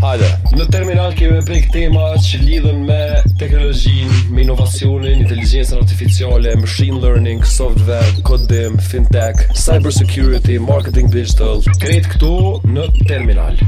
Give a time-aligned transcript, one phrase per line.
[0.00, 0.28] Hajde.
[0.56, 6.96] Në terminal kemi me pik tema që lidhen me teknologjinë, me inovacionin, inteligjencën artificiale, machine
[7.02, 11.60] learning, software, kodim, fintech, cyber security, marketing digital.
[11.84, 12.30] Kret këtu
[12.72, 13.60] në terminal.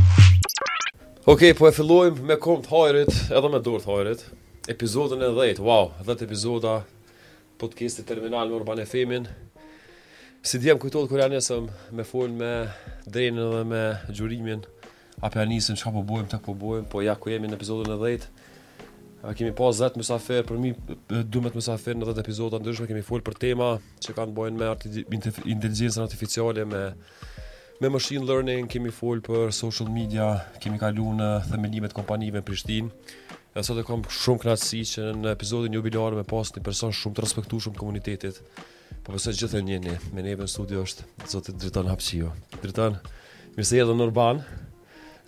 [1.28, 4.24] Ok, po e fillojmë me kompt hajrit, edhe me dorë hajrit.
[4.72, 5.60] Epizodën e 10.
[5.68, 6.78] Wow, 10 epizoda
[7.60, 9.28] podcasti Terminal me Urban Efemin.
[10.42, 11.44] Si diem kujtohet kur janë
[12.00, 12.54] me folën me
[13.04, 13.84] drejnën dhe me
[14.16, 14.64] gjurimin
[15.22, 17.48] a për anisin, që ka po bojmë, të ka po bojmë, po ja ku jemi
[17.50, 18.30] në epizodën e dhejtë,
[19.38, 20.72] kemi pas 10 mësafer, për mi
[21.12, 23.68] 12 mësafer në 10 epizodën, ndryshme kemi full për tema
[24.02, 24.72] që kanë bojnë me
[25.56, 26.84] inteligencën artificiale, me
[27.82, 30.28] me machine learning, kemi full për social media,
[30.62, 33.18] kemi kalu në themelimet kompanive në Prishtinë,
[33.52, 37.18] E sot e kam shumë knatësi që në epizodin jubilar me pas një person shumë
[37.18, 38.38] të respektu shumë komunitetit
[39.04, 42.30] Po përse gjithë e njeni, me neve në studio është zotit Dritan Hapqio
[42.62, 42.96] Dritan,
[43.58, 44.40] mirë se jetë në Urban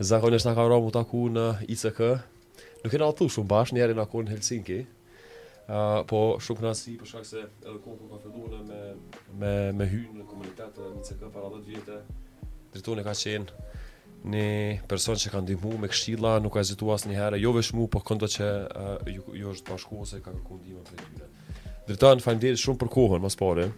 [0.00, 2.00] zakonisht na ka rrobu taku në ICK.
[2.84, 4.80] Nuk e na thu shumë bash, një herë na kon Helsinki.
[5.64, 8.80] Uh, po shumë si për shkak se edhe kohën ku ka filluar me
[9.40, 12.00] me me hyrje në komunitet në ICK para 10 vite.
[12.74, 13.64] Drejtoni ka qenë
[14.34, 17.72] një person që ka ndihmu me këshilla, nuk ka hezitu as një herë, jo vesh
[17.76, 18.50] mu, po këndo që
[18.82, 21.32] uh, jo, është bashku ose ka kërku ndihme për e tyre.
[21.88, 22.14] Drita
[22.64, 23.70] shumë për kohën, mas pare.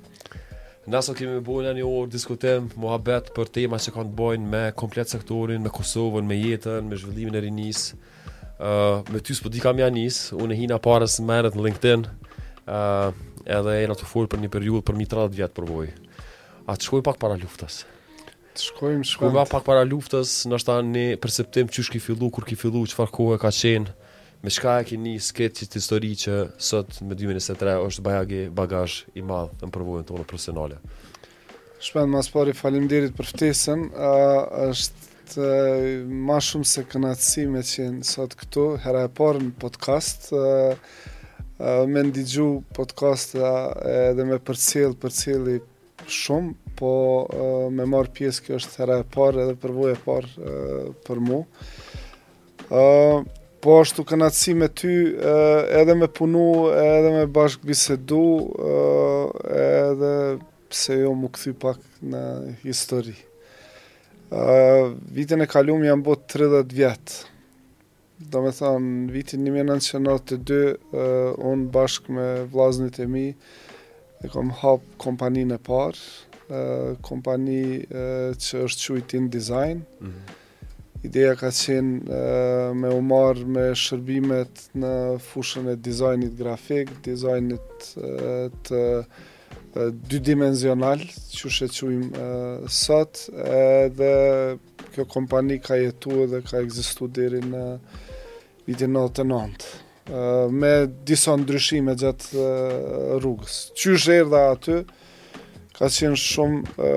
[0.86, 4.60] Na sot kemi bëjnë një orë diskutim, muhabet për tema që kanë të bojnë me
[4.78, 7.80] komplet sektorin, me Kosovën, me jetën, me zhvillimin e rinis.
[7.90, 11.64] Uh, me ty s'po di kam janë njës, unë e hina parës në merët në
[11.66, 12.06] LinkedIn,
[12.70, 13.10] uh,
[13.58, 15.96] edhe e në të forë për një periud për 30 vjetë për vojë.
[16.70, 17.80] A të shkoj pak para luftës?
[18.54, 19.46] Të shkojmë shkojmë.
[19.56, 23.16] pak para luftës, nështë ta një perceptim që shki fillu, kur ki fillu, që farë
[23.18, 23.90] kohë ka qenë,
[24.42, 29.52] me çka e keni të histori që sot me 2023 është bajagi bagazh i madh
[29.64, 30.78] në të tonë profesionale.
[31.80, 32.22] Shpend më
[32.58, 33.84] pari dirit për ftesën.
[33.90, 35.04] Ë uh, është
[36.26, 40.30] më shumë se kënaqësi me që sot këtu hera e parë në podcast.
[40.32, 45.58] Ë uh, uh, ndigju podcast edhe me përcjell përcjelli
[46.06, 46.88] shumë, po
[47.24, 51.22] uh, me marr pjesë kjo është hera e parë edhe përvojë e parë uh, për
[51.24, 51.66] mua.
[52.68, 53.26] Ë uh,
[53.64, 54.92] po ashtu atësi me ty
[55.80, 58.22] edhe me punu edhe me bashk bisedu
[59.60, 60.16] edhe
[60.72, 62.22] pse jo më kthy pak në
[62.66, 63.14] histori.
[64.30, 67.14] Ë vitin e kaluar jam bot 30 vjet.
[68.18, 70.76] Do me thënë, vitin 1992,
[71.46, 73.26] unë bashkë me vlaznit e mi,
[74.24, 76.02] e kom hapë kompaninë në parë,
[77.04, 77.62] kompani
[78.40, 80.42] që është quajtë in design, mm -hmm
[81.04, 82.20] Ideja ka qenë
[82.80, 84.90] me u marrë me shërbimet në
[85.26, 87.88] fushën e dizajnit grafik, dizajnit
[88.68, 88.80] të
[90.08, 91.02] dy-dimensional,
[91.36, 92.24] që shë qujmë
[92.72, 93.26] sot,
[93.98, 94.10] dhe
[94.96, 97.64] kjo kompani ka jetu dhe ka egzistu dheri në
[98.68, 99.66] vitin 1999
[100.62, 100.72] me
[101.12, 102.46] disa ndryshime gjatë
[103.20, 103.58] rrugës.
[103.76, 105.05] Qysh erdha aty, uh,
[105.76, 106.88] ka qenë shumë e,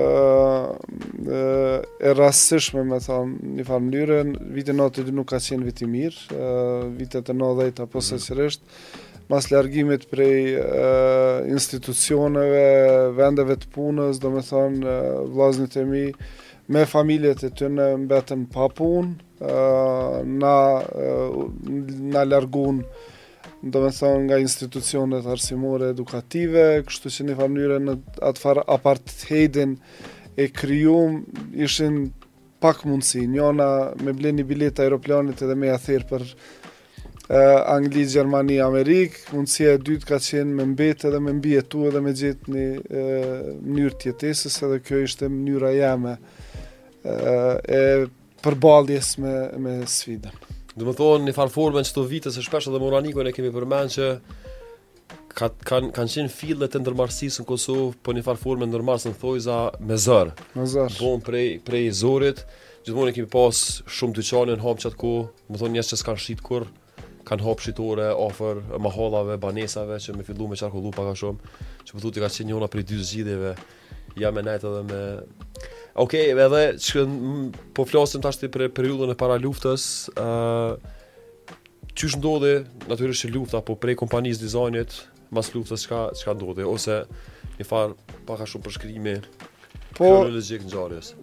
[2.10, 4.20] e me thon një farë mënyre
[4.56, 6.48] vitin në të nuk ka qenë i mirë e,
[6.96, 8.20] vitet e në dhejt apo mm.
[8.20, 8.48] se
[9.30, 10.62] mas largimit prej e,
[11.52, 14.96] institucioneve vendeve të punës do me thonë
[15.36, 16.06] vlaznit e mi
[16.70, 20.56] me familjet e të në mbetën pa punë na,
[22.12, 22.82] na largun
[23.62, 27.94] do me thonë nga institucionet arsimore edukative, kështu që një farmyre në
[28.30, 29.74] atë farë apartheidin
[30.40, 31.18] e kryum,
[31.60, 32.06] ishin
[32.64, 33.66] pak mundësi, njona
[34.04, 39.82] me ble një bilet aeroplanit edhe me atherë për uh, Angli, Gjermani, Amerikë, mundësia e
[39.84, 44.56] dytë ka qenë me mbetë edhe me mbjetu edhe me gjithë një uh, mënyrë tjetesis
[44.68, 47.82] edhe kjo ishte mënyra jeme uh, e
[48.40, 50.46] përbaljes me, me sfidën.
[50.78, 53.92] Dhe më thonë, një farforme që të vitës e shpeshë dhe Moraniko e kemi përmenë
[53.94, 54.04] që
[55.34, 59.56] ka, kanë qenë fillet të ndërmarsis në Kosovë, po një farforme ndërmarsë në thojza
[59.90, 60.34] me zërë.
[60.54, 60.94] Me zërë.
[61.00, 62.44] Bon prej, prej zorit,
[62.86, 63.64] gjithmonë kemi pas
[63.96, 65.12] shumë të qanë në hapë qatë ku,
[65.50, 66.68] më thonë njështë që s'kanë shqitë kur,
[67.30, 72.06] kanë hapë shqitore, ofër, maholave, banesave, që me fillu me qarkullu paka shumë, që pëthu
[72.06, 73.56] po t'i ka qenë njona prej dy zgjideve,
[74.22, 75.04] jam e edhe me...
[75.98, 77.02] Ok, edhe që
[77.74, 82.52] po flasim tashti për periudën e para luftës, ë uh, çu ndodhi
[82.86, 85.00] natyrisht lufta po prej kompanisë dizajnit
[85.34, 87.00] mas luftës çka çka ndodhi ose
[87.58, 87.96] një far
[88.28, 89.16] pak a shumë përshkrimi
[89.98, 91.14] po kronologjik ngjarjes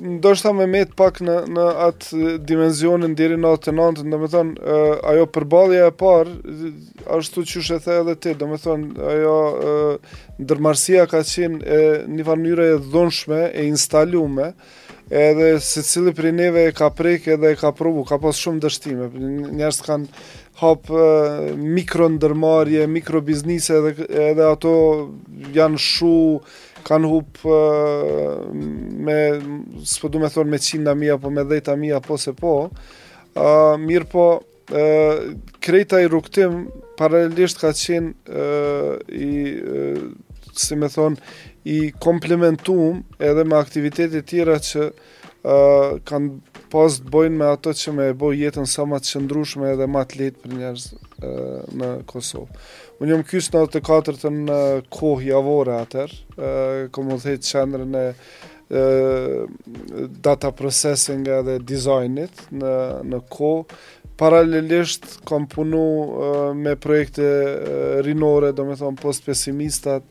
[0.00, 4.78] ndoshta me met pak në në atë dimensionin deri në 99, domethënë
[5.10, 9.36] ajo përballja e parë ashtu çush e the edhe ti, domethënë ajo
[10.40, 14.52] ndërmarsia ka qenë në një mënyrë e dhunshme e instaluar
[15.10, 18.62] edhe se cili prej neve e ka prek edhe e ka provu, ka pas shumë
[18.64, 19.08] dështime,
[19.60, 20.24] njerës kanë
[20.62, 20.90] hap
[21.58, 24.72] mikro ndërmarje, mikro biznise edhe, edhe ato
[25.54, 26.12] janë shu,
[26.84, 28.44] kanë hup uh,
[29.04, 29.16] me
[29.88, 33.72] s'po du me thonë me qinda mija apo me dhejta mija apo se po uh,
[33.82, 35.24] mirë po uh,
[35.64, 36.60] krejta i rukëtim
[37.00, 40.06] paralelisht ka qenë uh, i uh,
[40.54, 41.36] si me thonë
[41.70, 43.00] i komplementum
[43.30, 48.14] edhe me aktivitetet tjera që uh, kanë pas të bojnë me ato që me e
[48.18, 52.64] bojë jetën sa më të qëndrushme edhe më të letë për njerëz uh, në Kosovë.
[53.02, 54.58] Unë jam kysë në të katërt në
[54.94, 56.12] kohë javore atër,
[56.94, 58.08] këmë më dhejtë qendrën e
[60.24, 62.76] data processing edhe designit në,
[63.10, 63.82] në kohë,
[64.14, 70.04] Paralelisht kam punu uh, me projekte uh, rinore, do me thonë post pesimistat,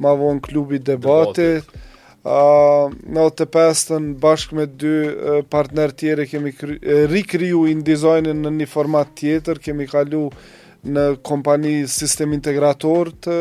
[0.00, 1.44] ma vonë klubi debati.
[1.58, 1.90] debatit.
[2.24, 6.72] Uh, në 85 bashkë me dy uh, partner tjere kemi uh,
[7.12, 10.48] rikriju in designin në një format tjetër, kemi kalu uh,
[10.86, 13.36] në kompani sistem integrator të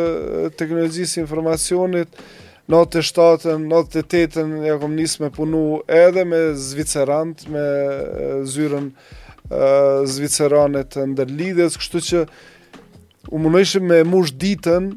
[0.59, 2.19] teknologjisë informacionit.
[2.69, 7.63] Në 97 në 98-ën ja kom nisë me punu edhe me Zvicerant, me
[8.45, 8.91] zyrën
[10.05, 12.21] Zviceranet ndërlidhes, kështu që
[13.33, 14.91] u mënëshim me mush ditën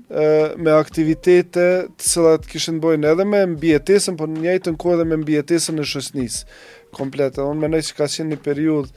[0.61, 5.23] me aktivitete të cilat kishën bojnë edhe me mbjetesën, por njajtë në kohë edhe me
[5.23, 6.61] mbjetesën e shosnisë
[6.97, 7.41] komplet.
[7.41, 8.93] Unë mënëj ka qenë një periud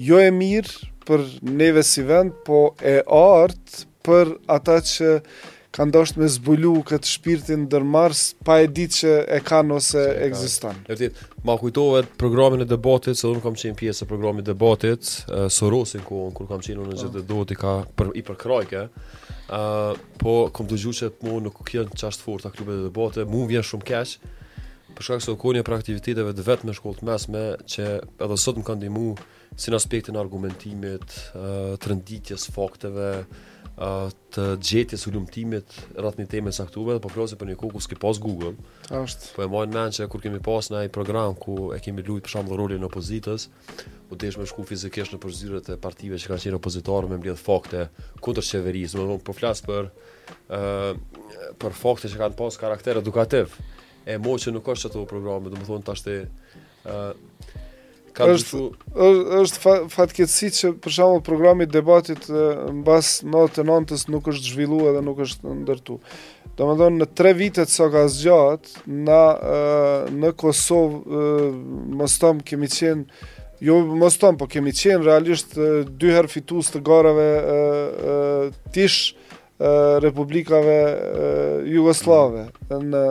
[0.00, 5.10] jo e mirë, për neve si vend, po e artë për ata që
[5.74, 10.76] kanë ndosht me zbulu këtë shpirtin dërmars, pa e ditë që e kanë ose egziston.
[10.86, 14.48] E vërtit, ma kujtohet programin e debatit, se unë kam qenë pjesë e programin e
[14.52, 15.10] debatit,
[15.56, 17.18] sorosin ku unë, kur kam qenë unë në gjithë po.
[17.18, 18.84] dhe do t'i ka për, i përkrajke,
[20.22, 23.66] po kom të gjushet mu nuk kjenë qashtë fort a klube dhe debatit, mu vjen
[23.72, 24.14] shumë keq
[24.94, 27.42] për shkak se u konje për aktiviteteve të vetë me shkollë të mesme,
[27.74, 27.86] që
[28.26, 29.06] edhe sot më kanë dimu
[29.60, 33.08] si në aspektin argumentimit, të rënditjes fakteve,
[33.74, 37.98] të gjetjes ullumtimit rreth një teme saktume, por po plosin për një kohë ku s'ke
[38.02, 38.54] pas Google.
[38.86, 42.26] Po e mojnë men që kur kemi pas në ai program ku e kemi lujt
[42.28, 43.48] për shumë dhe në opozitës,
[44.12, 47.40] u desh me shku fizikisht në përzyret e partive që kanë qenë opozitarë me mbledh
[47.42, 47.88] fakte
[48.22, 49.90] kundër qeverisë, më më po flas për,
[50.54, 53.58] uh, për fakte që kanë pas karakter edukativ
[54.06, 56.18] e moj që nuk është të programe, do më thonë të ashtë
[58.14, 58.58] ka është,
[59.42, 64.84] është, fa, fatkeci që për shumë programit debatit uh, në bas 99-ës nuk është zhvillu
[64.90, 65.96] edhe nuk është ndërtu.
[66.54, 71.48] Do më thonë, në tre vitet sa ka zgjatë, na, uh, në Kosovë, uh,
[71.98, 73.30] më stëmë, kemi qenë,
[73.64, 77.44] Jo, më stëmë, po kemi qenë realisht herë fitus të garave e,
[78.12, 78.16] e,
[78.74, 79.14] tish e,
[80.04, 81.28] republikave e,
[81.72, 82.42] jugoslave.
[82.82, 83.02] Në,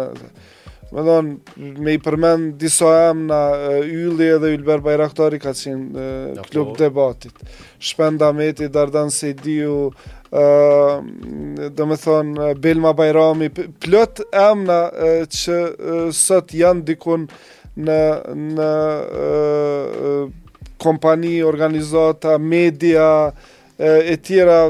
[0.94, 3.38] Më dhonë, me i përmenë diso em në
[3.90, 7.34] Yulli edhe Ylber Bajraktari ka qenë klub debatit.
[7.82, 9.88] Shpenda Meti, Dardan Sejdiu,
[11.78, 14.78] dhe me thonë, Belma Bajrami, plët emna
[15.38, 15.58] që
[16.14, 17.26] sot janë dikun
[17.88, 17.98] në,
[18.60, 18.70] në
[20.86, 23.10] kompani, organizata, media,
[23.82, 24.62] e tjera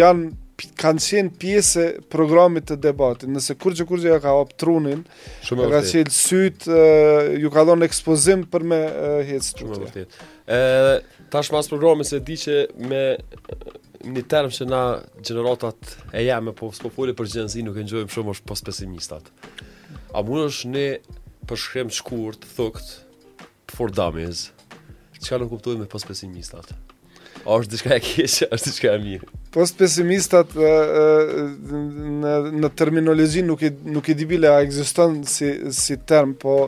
[0.00, 1.82] janë kanë qenë pjesë
[2.12, 7.34] programit të debatit, nëse kur që ja ka optrunin, trunin, Shumë ka qenë syt, e,
[7.42, 8.78] ju ka donë ekspozim për me
[9.28, 10.06] hecë që të
[11.26, 12.56] të pas programit se di që
[12.88, 13.02] me
[14.06, 14.80] një term që na
[15.26, 19.28] gjeneratat e jeme, po s'po foli për gjenzi nuk e ngjojm shumë është pospesimistat.
[19.28, 20.14] pesimistat.
[20.16, 21.00] A mundosh ne
[21.50, 23.00] për shkrim të shkurt thukt
[23.74, 24.46] for dummies.
[25.20, 26.70] Çfarë kuptojmë pas pesimistat?
[27.46, 29.28] A është diçka e keqe, është diçka e mirë?
[29.56, 30.50] post-pesimistat
[31.70, 36.66] në, në terminologi nuk i, nuk i dibile a egzistën si, si term, po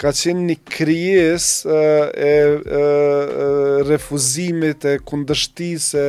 [0.00, 1.82] ka qenë një kryes e,
[2.28, 2.82] e, e
[3.90, 6.06] refuzimit, e kundështis, e,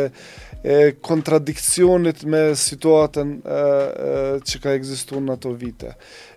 [0.63, 5.94] e kontradikcionit me situatën e, e, që ka egzistu në ato vite.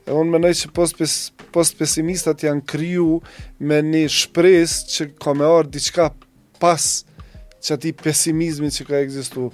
[0.07, 0.73] E unë menej që
[1.55, 3.21] post-pesimistat janë kryu
[3.67, 6.11] me një shpres që ka me orë diqka
[6.63, 6.91] pas
[7.63, 9.49] që ati pesimizmi që ka egzistu.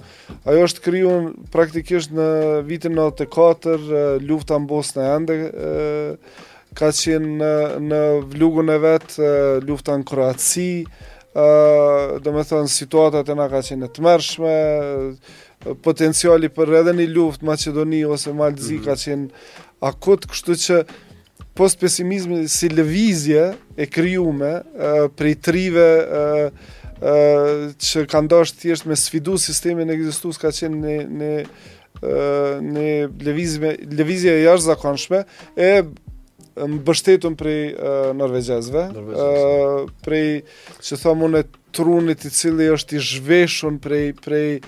[0.47, 2.27] Ajo është kryon praktikisht në
[2.67, 5.37] vitin 94, lufta në Bosnë e Ende,
[6.77, 7.53] ka qenë në,
[7.87, 8.01] në
[8.33, 9.29] vlugun e vetë
[9.67, 10.69] lufta në Kroaci,
[11.33, 14.57] do me thënë situatat e na ka qenë të mërshme,
[15.85, 18.83] potenciali për edhe një luft Macedoni ose Maldzi mm.
[18.83, 20.81] ka qenë akut, kështu që
[21.55, 23.45] post pesimizmi si lëvizje
[23.79, 24.51] e kryume
[25.17, 25.85] prej trive
[27.03, 30.95] që ka ndoshtë thjesht me sfidu sistemin ekzistues ka qenë në,
[32.01, 32.07] në,
[32.63, 32.87] në
[34.07, 35.23] levizje e jashtë zakonshme,
[35.57, 35.71] e
[36.53, 37.73] më bështetun prej
[38.15, 38.85] norvegjezve,
[40.05, 40.27] prej,
[40.87, 41.43] që thomë unë,
[41.73, 44.59] trunit i cili është i zhveshun prej, prej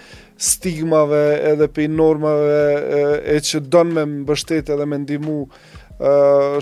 [0.42, 5.36] stigmave edhe prej normave e që donë me më bështet edhe me ndimu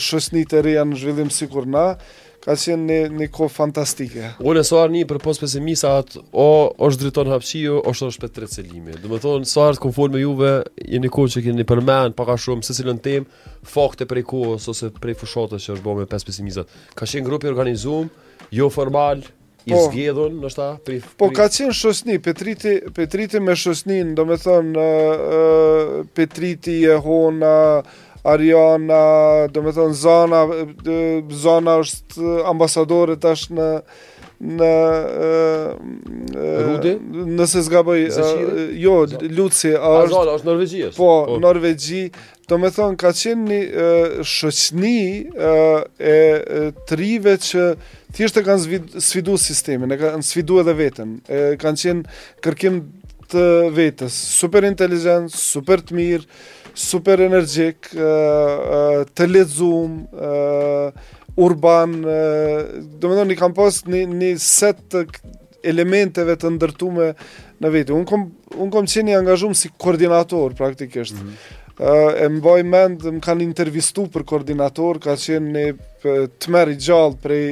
[0.03, 1.93] shosnit e reja në zhvillim si kur na,
[2.43, 4.25] Ka qenë një, një kohë fantastike.
[4.43, 6.47] Unë e soar një për posë për atë, o
[6.87, 8.95] është driton hapëqio, o është është për të tretë selimi.
[8.99, 10.49] Dhe me thonë, soar të me juve,
[10.91, 14.09] i një kohë që keni një përmen, paka shumë, se si lënë temë, fakt e
[14.11, 16.65] prej kohë, ose prej fushatës që është bo me 5 për se
[16.99, 18.11] Ka qenë grupi organizum,
[18.51, 19.23] jo formal,
[19.63, 21.03] i po, zgjedhën, nështë ta?
[21.15, 26.99] Po, ka qenë shosni, Petriti, petriti me shosnin, do me thonë, uh, uh, Petriti, uh,
[28.23, 30.41] Ariana, do me thonë Zana,
[31.43, 33.67] Zana është ambasadore tash në
[34.43, 34.69] në
[36.33, 36.93] Rudi?
[37.35, 38.01] Nëse zgaboj,
[38.79, 38.93] jo,
[39.37, 40.07] Luci, a është...
[40.09, 40.89] Azala, është Norvegjia.
[40.97, 42.05] Po, po, Norvegji,
[42.51, 43.89] do me thonë, ka qenë një
[44.33, 44.97] shëqni
[46.11, 46.15] e
[46.89, 47.67] trive që
[48.17, 52.83] thjeshtë e kanë svidu sistemin, e kanë svidu edhe vetën, e kanë qenë kërkim
[53.31, 56.27] të vetës, super inteligent, super të mirë,
[56.75, 57.89] super energjik,
[59.13, 59.27] të
[61.43, 65.05] urban, do me do një kam pas një, një set të
[65.69, 67.07] elementeve të ndërtume
[67.63, 67.93] në vetë.
[67.95, 71.15] Unë kom, unë kom qeni angazhum si koordinator praktikisht.
[71.17, 75.63] Mm -hmm e më mend, më kanë intervistu për koordinator, ka qenë një
[76.37, 77.45] të merë i gjallë prej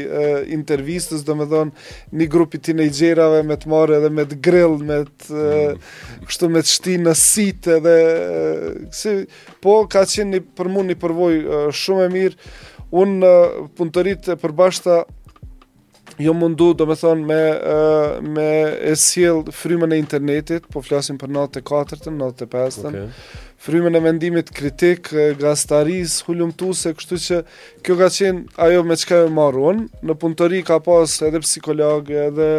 [0.54, 4.78] intervistës, dhe me dhonë një grupi të një me të marë edhe me të grill,
[4.86, 5.80] me të mm.
[6.28, 7.98] kështu me të shti në sitë edhe,
[8.94, 9.10] si,
[9.63, 11.36] po ka qenë një për mund një përvoj
[11.82, 12.51] shumë e mirë,
[12.92, 13.32] unë
[13.80, 15.01] punëtërit e përbashta
[16.20, 17.39] jo mundu do me thonë me,
[18.36, 18.50] me
[18.91, 23.08] e siel frymen e internetit po flasim për 94 95 okay.
[23.62, 27.41] frymen e vendimit kritik gastaris hullum kështu që
[27.86, 32.51] kjo ka qenë ajo me qka e marruan, në punëtëri ka pas edhe psikolog edhe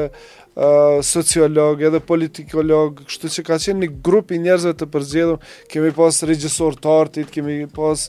[0.53, 6.19] Uh, sociolog, edhe politikolog, kështu që ka qenë një grupi njerëzve të përgjedhëm, kemi pas
[6.29, 8.05] regjësor të artit, kemi pas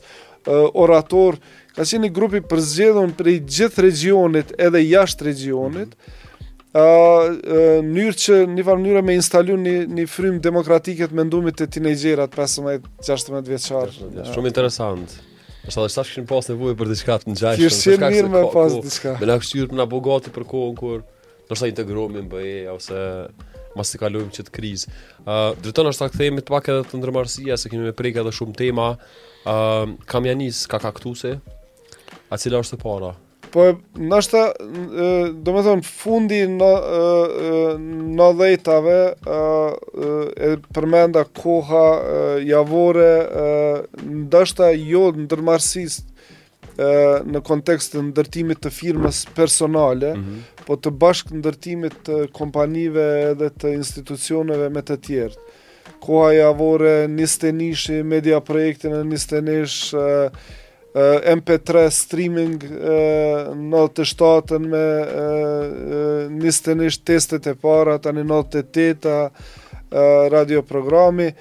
[0.47, 1.37] uh, orator,
[1.75, 5.93] ka qenë një grupi përzgjedhur prej gjithë regionit edhe jashtë regionit.
[5.95, 6.21] Mm -hmm
[6.73, 11.21] a uh, uh, njërë që një farë njërë me instalun një, një frym demokratiket me
[11.23, 13.91] ndumit të tinejgjerat 15-16 vjeqarë.
[14.33, 15.11] Shumë interesant.
[15.67, 17.61] Është edhe që këshin pas nevojë për diçka të njajshën.
[17.63, 19.11] Kërë që mirë me pas diçka.
[19.21, 20.97] Me na bogati për kohën kur
[21.49, 22.99] nështë ta integromi në BE ose
[23.77, 24.85] mas të kalujmë qëtë krizë.
[25.27, 28.33] Uh, Dritën është ta këthejmë të pak edhe të ndërmarsia, se kemi me prejke edhe
[28.39, 28.97] shumë tema,
[29.45, 31.37] Ehm, kam janis ka kaktuse.
[32.33, 33.11] A cila është e para?
[33.53, 34.39] Po, nështë,
[35.45, 36.69] do me thonë, fundi në,
[38.17, 41.83] në dhejtave, e përmenda koha,
[42.41, 43.11] javore,
[44.23, 45.61] ndoshta jo në
[47.29, 50.39] në kontekst të ndërtimit të firmës personale, mm -hmm.
[50.65, 53.05] po të bashkë ndërtimit të kompanive
[53.37, 55.37] dhe të institucioneve me të tjertë
[56.03, 59.79] koha e avore, niste nishi, media projekte në niste nish,
[61.33, 62.61] MP3 streaming
[63.71, 64.83] në të të me
[66.35, 71.31] niste nish testet e para, të një në të të të të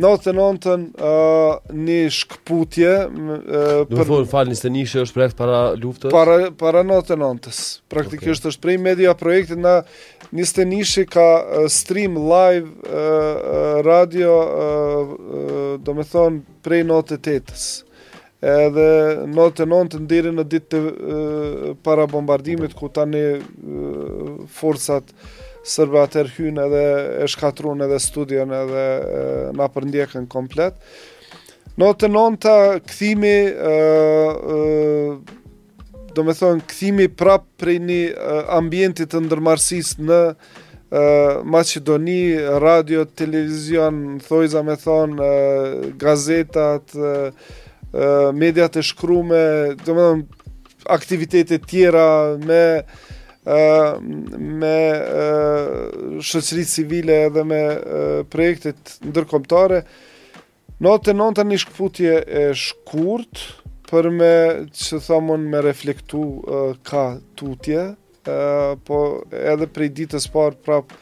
[0.00, 3.42] Në 99 uh, një shkëputje uh,
[3.88, 3.98] për...
[3.98, 6.12] Në fërë falë një stenishe është prekt para luftës?
[6.14, 7.60] Para, para 99-ës.
[7.92, 8.54] Praktikisht okay.
[8.54, 9.74] është prej media projekti në
[10.40, 17.66] një stenishe ka uh, stream live uh, radio uh, uh, do me thonë prej 98-ës.
[18.40, 18.86] Edhe
[19.28, 24.58] 99-të ndiri në ditë uh, para bombardimit ku tani uh, forësat
[25.12, 26.82] forcat sërba të rhynë edhe
[27.24, 28.84] e shkatrunë edhe studion edhe
[29.58, 30.76] na përndjekën komplet.
[31.80, 32.54] Në të nënë të
[32.88, 33.34] këthimi,
[36.16, 38.00] do me thonë këthimi prapë prej një
[38.56, 40.20] ambientit të ndërmarsis në
[41.46, 42.22] Macedoni,
[42.60, 45.30] radio, televizion, thojza me thonë,
[46.02, 46.96] gazetat,
[48.36, 49.44] mediat e shkrume,
[49.84, 50.26] do me thonë,
[50.90, 52.06] aktivitetet tjera
[52.42, 52.60] me
[53.46, 54.78] me
[56.20, 57.62] shoqëri civile edhe me
[58.30, 59.84] projektet ndërkombëtare.
[60.80, 63.46] Notë nonta një shkëputje e shkurt
[63.90, 64.32] për me
[64.72, 66.20] që thamon me reflektu
[66.84, 67.94] ka tutje,
[68.84, 68.98] po
[69.34, 70.94] edhe prej ditës parë prapë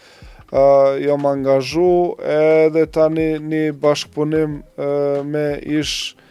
[0.49, 1.89] Uh, jo më angazhu
[2.25, 6.28] edhe tani një bashkëpunim uh, me ishë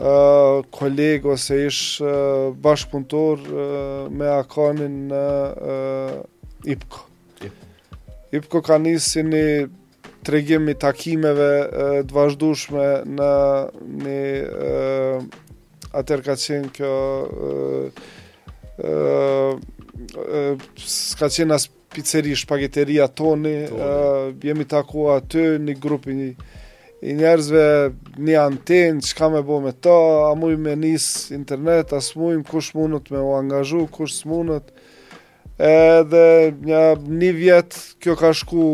[0.00, 5.24] Eh, kolegë ose ish eh, bashkëpuntor eh, me Akanin në
[6.72, 7.06] IPKO.
[8.38, 9.42] IPKO ka njësë si një
[10.28, 11.48] tregim i takimeve
[12.08, 12.84] të vazhdushme
[13.18, 13.28] në
[14.04, 14.14] një
[16.00, 16.92] atër ka qenë kjo
[21.20, 21.66] ka qenë as
[21.96, 23.56] pizzeri, shpageteria toni,
[24.46, 26.30] jemi takua aty, një grupi një
[27.02, 27.64] i njerëzve
[28.20, 29.94] një antenë, që ka me bo me ta,
[30.30, 34.28] a muj me njës internet, a së mujmë kush mundët me u angazhu, kush së
[34.30, 34.68] mundët.
[35.56, 36.26] Edhe
[36.64, 38.64] një, një vjetë kjo ka shku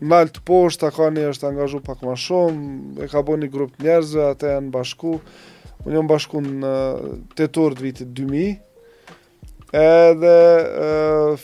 [0.00, 3.78] nalt poshtë, a ka një është angazhu pak ma shumë, e ka bo një grup
[3.82, 5.14] njerëzve, atë e në bashku.
[5.86, 6.70] Unë në bashku në
[7.38, 8.56] të torë të vitit 2000,
[9.78, 10.32] edhe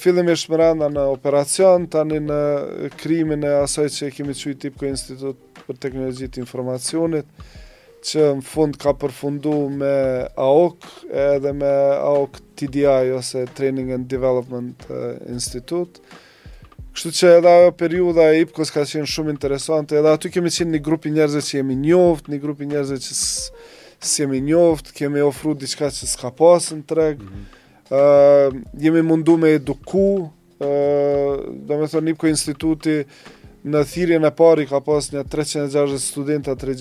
[0.00, 2.40] fillim ishtë më randa në operacion, tani në
[2.98, 7.44] krimin e asaj që kemi qujtë tip kë institut për teknologjit informacionit,
[8.04, 9.94] që në fund ka përfundu me
[10.44, 10.88] AOK
[11.24, 11.70] edhe me
[12.04, 14.84] AOK TDI, ose Training and Development
[15.32, 16.02] Institute.
[16.94, 20.76] Kështu që edhe ajo periuda e IPKOS ka qenë shumë interesante, edhe aty kemi qenë
[20.76, 24.42] një grupi njerëzë që jemi njoft, një grupi njerëzë që si jemi
[24.94, 27.52] kemi ofru diçka që s'ka pasë në tregë, mm -hmm.
[27.94, 30.22] Uh, jemi mundu me eduku
[30.58, 31.32] uh,
[31.68, 33.33] do me thonë një instituti uh,
[33.64, 36.76] në thirjen e pari ka pas një 360 studenta të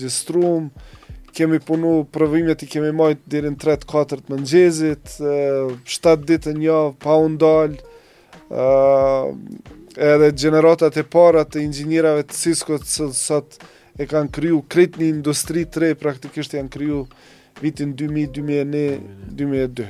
[1.34, 5.16] kemi punu prëvimet i kemi majt dherin 3-4 mëngjezit,
[5.90, 7.74] 7 ditë një pa undal,
[9.98, 13.58] edhe generatat e para të inxinjirave të Cisco të sot
[13.98, 17.02] e kanë kryu krit një industri të re, praktikisht e kanë kryu
[17.64, 19.02] vitin 2000, 2001,
[19.42, 19.88] 2002.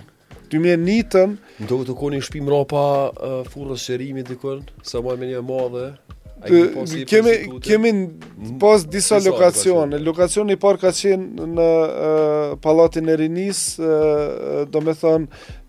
[0.54, 1.36] 2000 nitën,
[1.66, 5.86] këtë koni në shtëpi mrapa uh, furrës së dikon, sa më me një madhe.
[6.48, 9.96] Po kemi kemi mm, pas disa lokacione.
[10.04, 11.68] Lokacioni i parë ka qenë në
[12.64, 13.60] pallatin e Rinis,
[14.72, 15.24] domethën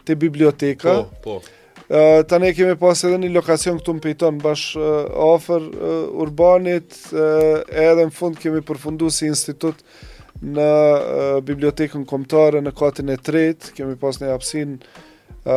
[0.05, 0.98] te biblioteka.
[1.24, 1.62] Po, po.
[1.88, 4.75] Ë tani kemi pas edhe një lokacion këtu në Peyton bash
[5.29, 5.70] afër
[6.27, 6.98] urbanit,
[7.72, 9.86] edhe në fund kemi përfunduar si institut
[10.46, 10.70] në
[11.48, 13.72] bibliotekën kombëtare në katën e tretë.
[13.77, 15.55] Kemi pas një hapësinë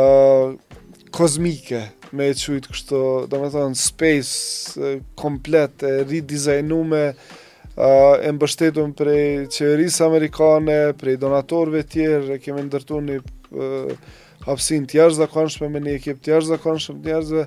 [1.10, 2.98] kozmike, me e qujt kështu,
[3.30, 11.84] do me thonë, space komplet e redizajnume, uh, e mbështetun prej qeverisë amerikane, prej donatorve
[11.92, 14.08] tjerë, kemi ndërtu një uh,
[14.48, 17.46] hapsin të jashtë zakonshme me një ekip të jashtë zakonshme të njerëzve.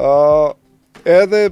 [0.00, 0.50] Uh,
[1.06, 1.44] edhe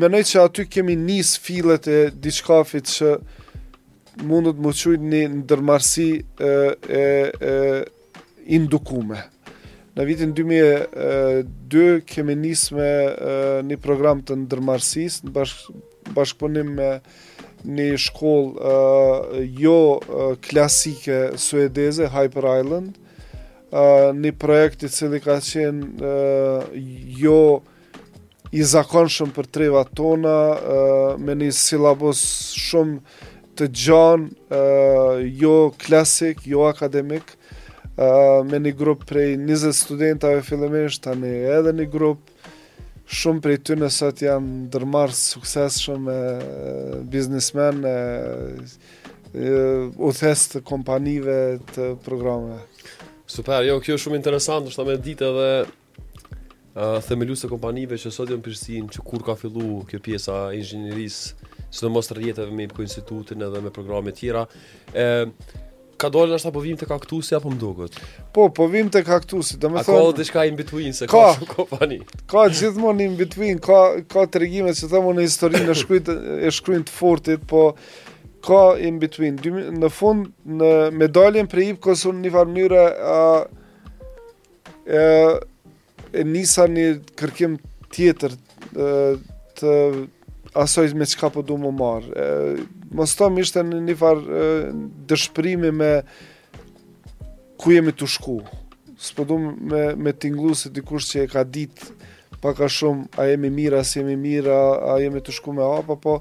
[0.00, 3.16] menoj që aty kemi njës filet e diçkafit që
[4.28, 6.56] mundët më qujt një ndërmarsi e,
[7.00, 9.22] e, indukume.
[9.92, 12.92] Në vitin 2002 kemi nisë me
[13.70, 15.66] një program të ndërmarsis, në bashk,
[16.16, 16.88] bashkëpunim me
[17.76, 19.74] një shkollë jo
[20.48, 22.96] klasike suedeze, Hyper Island,
[24.22, 26.14] një projekt i cili ka qenë
[27.24, 27.38] jo
[28.60, 30.34] i zakonshëm për treva tona,
[31.24, 32.24] me një silabos
[32.64, 33.28] shumë
[33.60, 34.58] të gjanë,
[35.44, 37.36] jo klasik, jo akademikë,
[38.50, 42.22] me një grup prej 20 studentave fillimisht, tani edhe një grup
[43.12, 47.96] shumë prej ty në sot janë ndërmarë sukses shumë e biznismen e,
[50.00, 51.36] u thes të kompanive
[51.74, 52.62] të programeve.
[53.32, 58.12] Super, jo, kjo shumë interesant, është ta me ditë edhe uh, themelu se kompanive që
[58.12, 61.20] sot janë përstin që kur ka fillu kjo pjesa inxinjëris,
[61.72, 64.44] së në mos të rjetëve me i po, institutin edhe me programe tjera.
[64.92, 65.06] E,
[66.02, 67.98] ka dole është apo vim të kaktusi apo mdukët?
[68.34, 69.82] Po, po vim të kaktusi, do thonë...
[69.82, 71.98] A ka diçka in between, se ka, shumë kompani?
[72.16, 73.78] Ka, ka gjithmonë in between, ka,
[74.10, 77.68] ka të regjime që thëmë në historinë e shkryt, e fortit, po
[78.46, 79.38] ka in between.
[79.78, 83.94] Në fund, në medaljen për ipë, unë në një farë mënyre, e,
[84.98, 85.04] e,
[86.22, 86.88] e nisa një
[87.22, 87.54] kërkim
[87.94, 88.90] tjetër e,
[89.60, 89.76] të
[90.66, 92.30] asoj me qka po du më marë
[92.96, 94.40] mos tom ishte në një farë
[95.10, 95.90] dëshprimi me
[97.62, 98.38] ku jemi të shku.
[99.02, 99.36] Së përdu
[99.72, 101.86] me, me tinglu se dikush që e ka dit
[102.42, 104.58] pak a shumë, a jemi mira, si jemi mira,
[104.92, 106.16] a jemi të shku me apa, po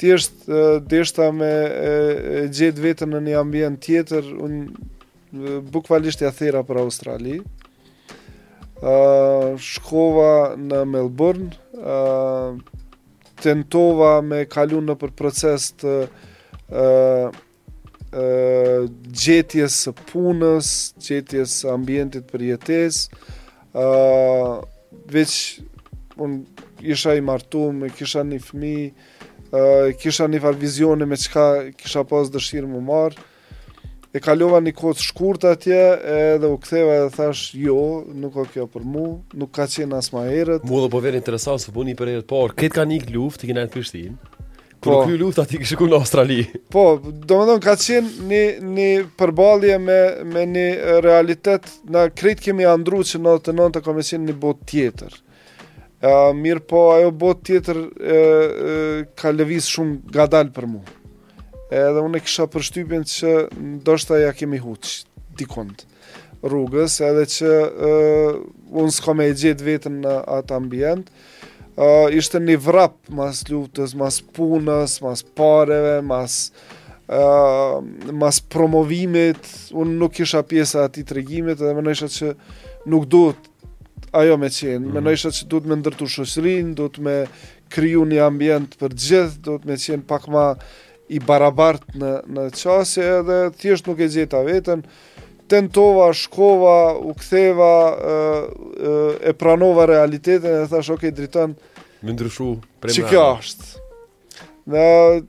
[0.00, 0.46] thjesht
[0.90, 6.82] deshta me e, e, gjithë vetën në një ambient tjetër, unë bukvalisht ja thera për
[6.82, 7.38] Australi,
[8.82, 11.48] uh, shkova në Melbourne,
[11.80, 12.56] uh,
[13.42, 18.90] tentova me kalu në për proces të uh, uh,
[19.22, 20.68] gjetjes së punës,
[21.02, 23.04] gjetjes ambientit për jetes,
[23.72, 24.62] uh,
[25.12, 25.36] veç
[26.22, 28.74] unë isha i martu, me kisha një fmi,
[29.50, 31.48] uh, kisha një farë vizione me qka
[31.82, 33.30] kisha pas dëshirë më marë,
[34.12, 35.76] e kalova një kohë të shkurt atje
[36.14, 37.78] edhe u ktheva dhe thash jo
[38.12, 41.16] nuk ka kjo për mua nuk ka qenë as më herët mua do po vjen
[41.20, 44.38] interesant se puni për herët por ket kanë ikë luftë që në Prishtinë
[44.82, 46.40] Kur po, kjo luft aty kishë në Australi.
[46.74, 48.40] Po, do më dhënë ka qenë një,
[48.76, 50.64] një përbalje me, me një
[51.04, 55.14] realitet, na krejt kemi andru që në të të kome qenë një bot tjetër.
[56.02, 60.82] Uh, mirë po, ajo bot tjetër uh, uh, ka levis shumë gadal për mu
[61.72, 65.02] edhe unë e kisha përshtypjen se ndoshta ja kemi huç
[65.40, 65.86] dikont
[66.42, 67.52] rrugës edhe që
[67.88, 68.40] uh,
[68.82, 74.18] unë s'kam e gjet vetën në atë ambient uh, ishte një vrap mas lutës mas
[74.36, 76.36] punës mas pareve, mas
[77.08, 77.78] uh,
[78.20, 79.40] mas promovimit
[79.72, 82.34] unë nuk kisha pjesa aty tregimit edhe më nëse që
[82.90, 83.48] nuk duhet
[84.12, 85.04] ajo me qenë, mm -hmm.
[85.08, 87.16] me që duhet të me ndërtu shosërin, duhet me
[87.72, 90.46] kryu një ambient për gjithë, duhet të me qenë pak ma
[91.10, 94.84] i barabart në në çësia edhe thjesht nuk e gjeta veten.
[95.50, 101.56] Tentova, shkova, u ktheva, ë e pranova realitetin dhe thash, "Ok, drejton
[102.02, 103.64] me ndryshu premtë." Çi kjo është?
[104.68, 105.26] Në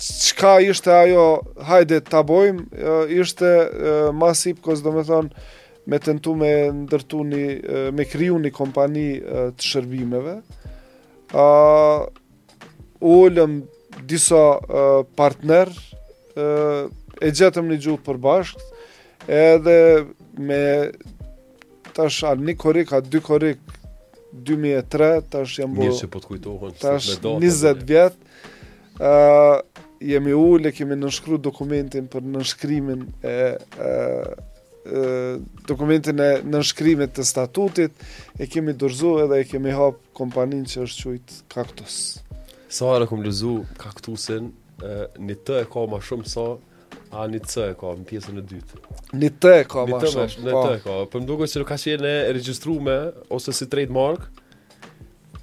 [0.00, 1.26] çka ishte ajo,
[1.68, 2.64] hajde ta bojm,
[3.08, 5.30] ishte masip kos domethën
[5.86, 10.40] me tentu me ndërtuni me kriju një kompani të shërbimeve.
[11.32, 12.06] ë
[13.00, 13.52] ullëm
[14.00, 15.68] disa uh, partner
[16.36, 16.88] uh,
[17.20, 18.56] e gjetëm një gjuhë për
[19.32, 19.76] edhe
[20.42, 20.60] me
[21.94, 23.60] tash al një korik a dy korik
[24.32, 28.14] 2003 tash jam bu njëse po të kujtohen tash 20 vjet
[28.98, 29.60] uh,
[30.02, 33.36] jemi ullë kemi nënshkruar dokumentin për nënshkrimin e,
[33.78, 33.92] e,
[34.82, 35.04] e
[35.70, 37.94] dokumentin e nënshkrimit të statutit
[38.42, 42.00] e kemi dorzu edhe e kemi hap kompanin që është qujtë kaktus
[42.72, 44.46] Sa e kom lëzu kaktusin,
[45.20, 46.44] një të e ka ma shumë sa,
[47.12, 48.80] a një të e ka në pjesën e dytë.
[49.20, 50.30] Një të e ka ma shumë.
[50.46, 50.62] Një po.
[50.70, 53.00] të e ka, për po më që nuk ka qenë e registru me,
[53.38, 54.30] ose si trademark,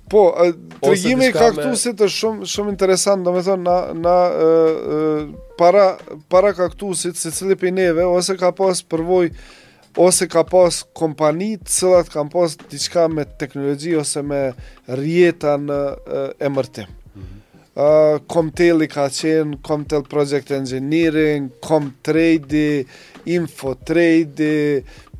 [0.09, 0.89] Po, të
[1.21, 5.27] i kaktusit është shumë, shumë interesant, do me thonë, na, na uh,
[5.59, 5.83] para,
[6.33, 9.29] para kaktusit, se cili për neve, ose ka pas përvoj,
[10.01, 14.41] ose ka pas kompani cilat kanë pas diçka me teknologji ose me
[14.97, 16.89] rjeta në uh, emërtim.
[18.27, 22.83] Comtel eh, i ka qenë, Comtel Project Engineering, Comtrade,
[23.29, 24.51] Infotrade,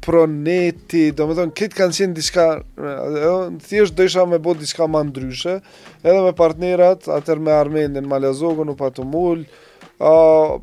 [0.03, 2.47] Proneti, do me thonë, këtë kanë qenë diska,
[2.79, 3.29] eh,
[3.67, 5.59] thjesht do isha me bo diska ma ndryshe,
[6.03, 10.57] edhe me partnerat, atër me Armenin, Malazogun, u Patumull, eh,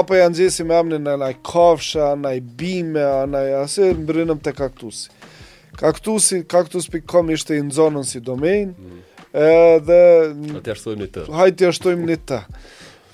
[0.00, 4.54] apo janë gjesi me amnin në naj kafshë, naj bime, naj asë, më brinëm të
[4.60, 5.08] kaktusi.
[5.80, 10.00] Kaktusi, kaktus.com ishte i nëzonën si domenë, mm Edhe
[10.56, 12.38] Ha t'ja ashtojmë një të Ha të shtojmë një të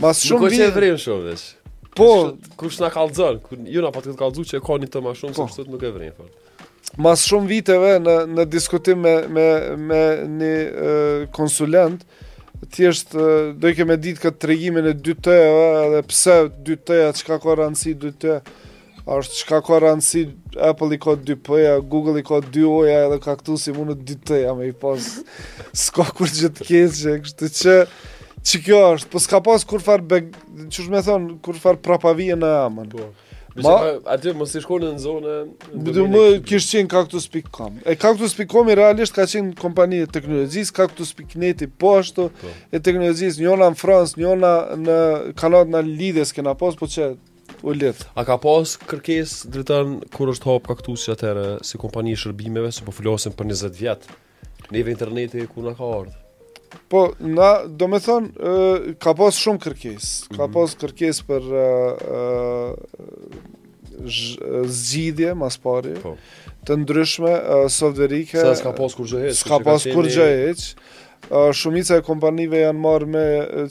[0.00, 1.42] Mas shumë Nuk është e vrinë shumë veç
[1.98, 2.08] Po
[2.60, 5.14] Kusht na kalëzën Juna pa po të këtë kalëzën që e ka një të ma
[5.20, 6.34] shumë Po Kusht nuk e vrinë fort.
[7.04, 10.02] Mas shumë viteve në, në diskutim me, me, me
[10.38, 10.52] një
[11.36, 12.06] konsulent
[12.72, 13.12] Thjesht
[13.60, 17.92] dojke me ditë këtë tregimin e dy tëjeve Dhe pse dy tëjeve, çka ka rëndësi
[18.00, 18.64] dy tëjeve
[19.14, 20.22] është çka ka rëndësi
[20.70, 24.40] Apple i ka 2P, Google i ka 2O, edhe ka këtu si mund të ditë,
[24.58, 25.06] më i pas.
[25.86, 27.76] S'ka kur gjë të kështu që
[28.46, 30.28] që kjo është, po s'ka pas kur far beg,
[30.70, 32.90] që shme thonë, kur far prapavije në amën.
[32.92, 33.06] Po.
[33.56, 35.34] Ma, pa, aty mos i shkon në zonë.
[35.94, 41.64] do më kishë qenë kaktus.com E kaktus.com i realisht ka qenë kompani e teknologjisë, kaktus.net
[41.66, 42.52] i poshtu, po.
[42.74, 44.50] e teknologjisë njona në Fransë, njona
[44.82, 45.00] në
[45.40, 47.08] Kanadë në lidhe s'kena posë, po që
[47.66, 47.98] u lidh.
[48.14, 52.94] A ka pas kërkes drejtën kur është hap kaktusi atëre si kompani shërbimeve, si po
[52.94, 54.06] flasim për 20 vjet.
[54.70, 56.14] Në vetë interneti ku na ka ardhur.
[56.92, 60.08] Po, na, do me thonë, ka pas shumë kërkes.
[60.36, 60.54] Ka mhm.
[60.54, 62.70] pas kërkes për uh,
[63.34, 63.34] uh,
[64.06, 66.14] zgjidhje, mas pari, po.
[66.68, 68.38] të ndryshme, uh, softverike.
[68.44, 69.34] Sa s'ka pas kur gjëheq.
[69.42, 70.12] S'ka pas kur
[71.26, 73.22] Uh, shumica e kompanive janë marrë me,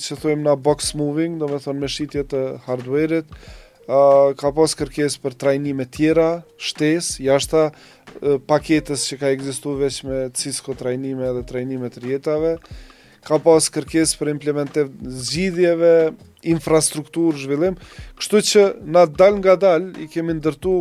[0.02, 3.30] që thujem, na box moving, do me thonë, me shqitje të hardware-it.
[3.32, 3.54] Uh,
[3.88, 7.70] ka pas kërkes për trajnime tjera, shtes, jashta
[8.50, 12.56] paketës që ka egzistu veç me Cisco trajnime dhe trajnime të rjetave,
[13.26, 14.90] ka pas kërkes për implementet
[15.26, 15.94] zgjidhjeve,
[16.50, 17.78] infrastruktur, zhvillim,
[18.22, 18.66] kështu që
[18.98, 20.74] na dal nga dal i kemi ndërtu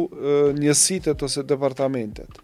[0.61, 2.41] njësitet ose departamentet.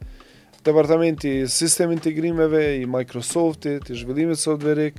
[0.64, 4.98] Departamenti sistem integrimeve i Microsoftit, i zhvillimit softverik,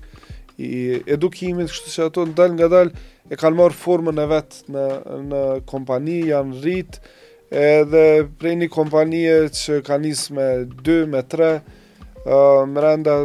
[0.62, 2.90] i edukimit, kështu që ato dal nga dal
[3.32, 4.86] e kanë marrë formën e vetë në,
[5.32, 7.14] në kompani, janë rritë,
[7.62, 8.04] edhe
[8.40, 10.48] prej një kompanije që ka njës me
[10.88, 12.36] 2, me 3, uh,
[12.72, 13.18] më renda,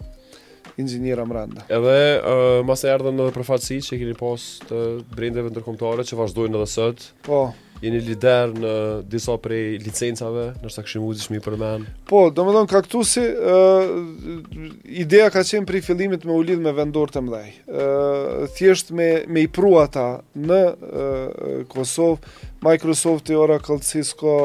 [0.82, 1.66] inxhinier Amranda.
[1.72, 4.80] Edhe uh, mos e erdhën edhe për fatësi që keni pas të
[5.16, 7.10] brendeve ndërkombëtare që vazhdojnë edhe sot.
[7.28, 7.44] Po.
[7.84, 8.72] Jeni lider në
[9.12, 11.84] disa prej licencave, nërsa këshim u zishmi për men?
[12.08, 16.72] Po, do më dhonë, kaktusi, uh, ideja ka qenë pri fillimit me u lidhë me
[16.78, 17.50] vendor të mdhej.
[17.56, 20.06] Uh, thjesht me, me i prua ta
[20.40, 22.32] në uh, Kosovë,
[22.66, 24.38] Microsoft, Oracle, Cisco,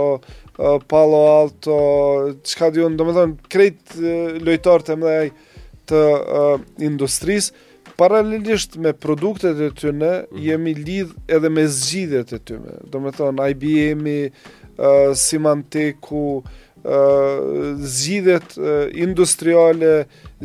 [0.90, 1.76] Palo Alto,
[2.44, 5.46] çka dhjo në, do më dhonë, krejt uh, lojtarë të mdhej, uh,
[5.90, 7.66] të uh, industrisë
[8.00, 10.42] paralelisht me produktet e tyre mm -hmm.
[10.46, 12.74] jemi lidh edhe me zgjidhjet e tyre.
[12.92, 16.42] Domethën IBM i uh, Symantec uh,
[17.96, 19.94] zgjidhjet uh, industriale,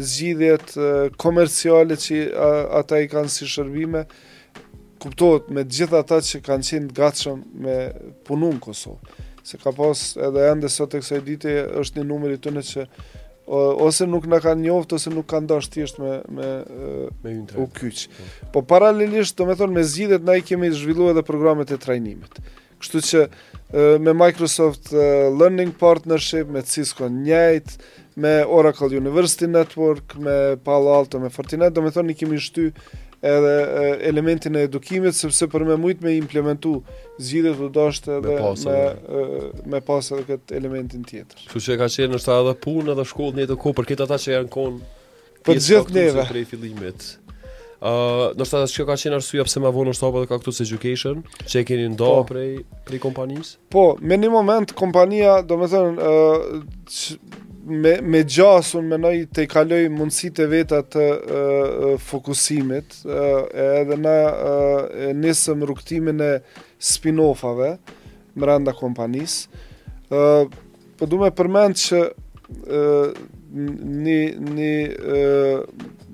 [0.10, 0.86] zgjidhjet uh,
[1.24, 4.02] komerciale që uh, ata i kanë si shërbime
[5.02, 7.78] kuptohet me gjithë ata që kanë qenë gatshëm me
[8.28, 9.00] punën në Kosovë.
[9.46, 12.82] Se ka pas edhe ende sot e kësaj ditë është një numër i tyre që
[13.48, 16.50] ose nuk na kanë njoft ose nuk kanë dashur thjesht me me
[17.24, 18.08] me U kyç.
[18.52, 22.42] Po, po paralelisht, domethënë me zgjidhjet na i kemi zhvilluar edhe programet e trajnimit.
[22.82, 23.28] Kështu që
[24.02, 27.78] me Microsoft Learning Partnership, me Cisco njëjt,
[28.16, 32.70] me Oracle University Network, me Palo Alto, me Fortinet, domethënë i kemi shty
[33.26, 33.60] edhe
[34.10, 36.76] elementin e edukimit sepse për me mujt me implementu
[37.18, 39.22] zgjidhjet do dashte edhe me pas, me,
[39.76, 41.46] me pas edhe këtë elementin tjetër.
[41.50, 44.20] Kështu që ka qenë është edhe punë edhe shkollë një të kohë për këtë ata
[44.26, 44.78] që janë kon
[45.46, 47.08] për gjithë neve për fillimit.
[47.76, 50.54] Ë, uh, nështë atë që ka qenë arsua pëse ma vonë është edhe ka këtu
[50.56, 52.52] se education, që e keni ndo po, prej,
[52.88, 53.58] prej kompanisë.
[53.74, 57.10] Po, me një moment, kompania, do me thënë, uh,
[57.66, 61.06] me me gjasun mendoj të i kaloj mundësitë veta të
[62.10, 64.14] fokusimit edhe na
[65.10, 66.30] e nisëm rrugtimin e
[66.82, 67.72] spin-offave
[68.38, 69.64] randa kompanisë.
[70.14, 70.46] Ëh
[71.00, 72.04] po duhet të përmend që
[72.70, 73.18] ëh uh,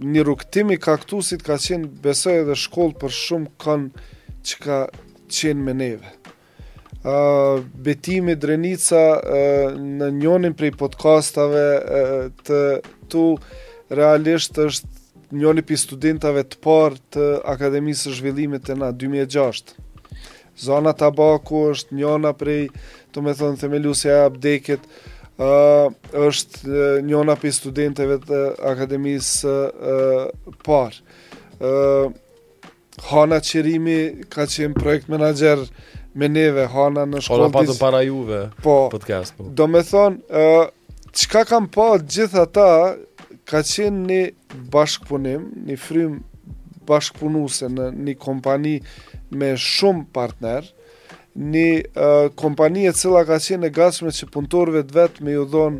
[0.07, 4.07] një një kaktusit ka qenë besoj edhe shkollë për shumë kanë
[4.47, 4.79] që ka
[5.29, 6.15] qenë me neve
[7.03, 12.61] uh, betimi drenica uh, në njonin prej podcastave uh, të
[13.11, 13.25] tu
[13.91, 14.89] realisht është
[15.37, 19.75] njoni pi studentave të parë të Akademisë Zhvillimit të na 2006.
[20.59, 22.65] Zona tabaku është njona prej,
[23.11, 24.81] të me thënë, themelusja e abdekit,
[25.39, 25.87] uh,
[26.27, 28.41] është njona për studentëve të
[28.73, 31.01] akademisë uh, parë.
[31.61, 32.11] Uh,
[33.07, 33.97] Hana Qerimi
[34.29, 35.63] ka qenë projekt menaxher
[36.13, 37.47] me neve hana në shkollë.
[37.47, 39.35] Ora patëm para juve po, podcast.
[39.37, 39.45] Po.
[39.57, 42.73] Do me thonë, uh, qka kam pa gjithë ata,
[43.47, 44.19] ka qenë një
[44.73, 46.19] bashkëpunim, një frym
[46.87, 48.77] bashkëpunuse në një kompani
[49.37, 50.67] me shumë partner,
[51.35, 55.45] një uh, kompani e cila ka qenë e gatshme që punëtorëve të vetë me ju
[55.53, 55.79] dhon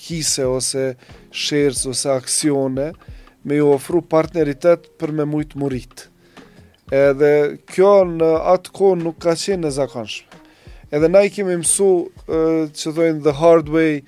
[0.00, 0.92] hise ose
[1.32, 2.92] shares ose aksione,
[3.42, 6.09] me ju ofru partneritet për me mujtë muritë
[6.90, 10.38] edhe kjo në atë kohë nuk ka qenë në zakonshme.
[10.90, 14.00] Edhe na i kemi mësu uh, që dojnë the hard way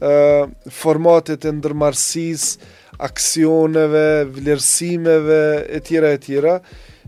[0.00, 2.54] uh, formatet e ndërmarsis,
[3.00, 4.06] aksioneve,
[4.38, 6.56] vlerësimeve, e tjera, e tjera,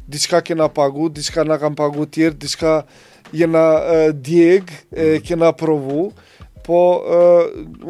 [0.09, 2.75] diçka kena pagu, diçka na kam pagu tjertë, diçka
[3.37, 5.25] jena uh, djeg, e, mm.
[5.29, 6.11] kena provu,
[6.67, 7.43] po uh,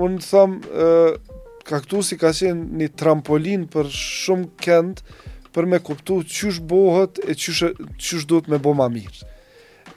[0.02, 5.18] unë thëmë, uh, kaktusi ka qenë një trampolin për shumë këndë,
[5.52, 9.28] për me kuptu qysh bohët e qysh është duhet me bo ma mirë.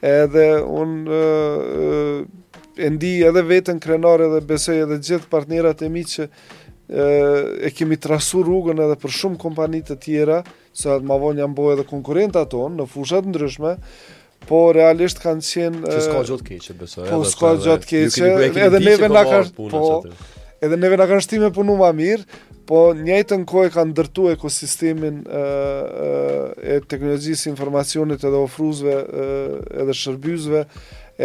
[0.06, 1.20] Edhe unë
[2.86, 7.06] e ndi edhe vetën krenar edhe besoj edhe gjithë partnerat e mi që e,
[7.66, 10.42] e kemi trasur rrugën edhe për shumë kompanit të tjera,
[10.76, 13.76] së atë ma vonë janë bohë edhe konkurenta tonë në fushat ndryshme,
[14.46, 18.66] Po realisht kanë qenë që s'ka gjatë keqe besoj po edhe po s'ka gjotë keqe
[18.68, 19.80] edhe neve na kanë po
[20.62, 22.22] edhe neve na kanë shtime punu ma mirë
[22.66, 25.40] po njëjtën kohë kanë ndërtuar ekosistemin e,
[26.74, 28.96] e teknologjisë informacionit edhe ofruesve
[29.80, 30.64] edhe shërbyesve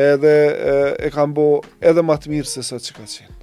[0.06, 0.76] edhe e,
[1.08, 1.46] e kanë bë
[1.92, 3.38] edhe më të mirë se sa që ka qenë.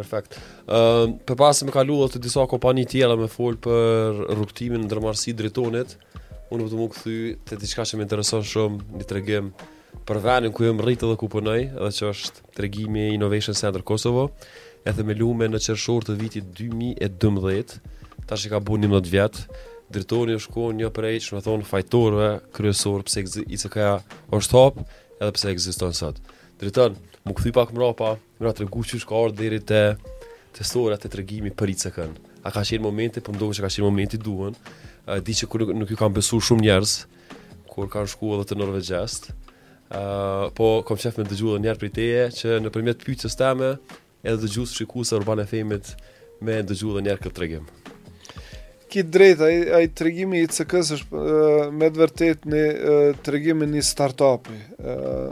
[0.00, 0.36] Perfekt.
[0.70, 5.96] Ëm uh, përpas më kalu të disa kompani tjera me fol për rrugtimin ndërmarrësi drejtonit.
[6.54, 9.50] Unë vetëm u kthy te diçka që më intereson shumë, një tregim
[10.08, 14.28] për vendin ku jam rritë dhe ku punoj, edhe që është tregimi Innovation Center Kosovo
[14.84, 17.76] e themelume në qershor të vitit 2012,
[18.28, 19.44] tash që ka bu 11 vjetë,
[19.92, 23.90] dritoni është kohë një prej që me thonë fajtorëve kryesorë pëse i të ka
[24.38, 24.84] është hapë
[25.18, 26.38] edhe pëse egzistojnë sëtë.
[26.62, 29.82] Dritën, më këthy pak mrapa, më nga të regu që shka orë dherit të
[30.56, 32.22] testore atë të regimi për i të kënë.
[32.46, 34.54] A ka qenë momente, për po mdojë që ka qenë momente duhen,
[35.10, 36.94] a, di që kërë nuk ju kam besur shumë njerës,
[37.70, 39.06] kur kanë shku edhe të nërve
[39.90, 40.00] a,
[40.54, 43.72] po kom qef me dëgju njerë për i teje, që në përmjet pyqës teme,
[44.28, 45.92] edhe të gjusë shikusë Urban FM-it
[46.44, 47.68] me të gjusë dhe njerë këtë tregim.
[48.90, 53.84] Ki drejt, ai aj i cëkës është uh, me të vërtet në uh, tregimi një
[53.86, 54.56] start-upi.
[54.82, 55.30] Uh,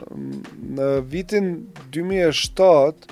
[0.79, 1.49] në vitin
[1.91, 3.11] 2007,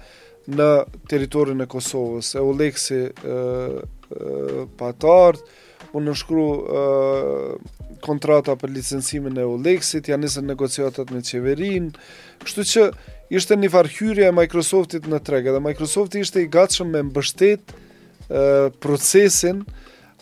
[0.52, 0.70] në
[1.10, 2.36] teritorin e Kosovës.
[2.38, 5.48] E u leksi uh, uh, patartë,
[5.90, 11.92] unë po në shkru uh, kontrata për licensimin e Olexit, janë nëse negociatat me qeverin,
[12.46, 12.84] kështu që
[13.36, 18.70] ishte një farhyrja e Microsoftit në treg, edhe Microsofti ishte i gatshëm me mbështet uh,
[18.82, 19.64] procesin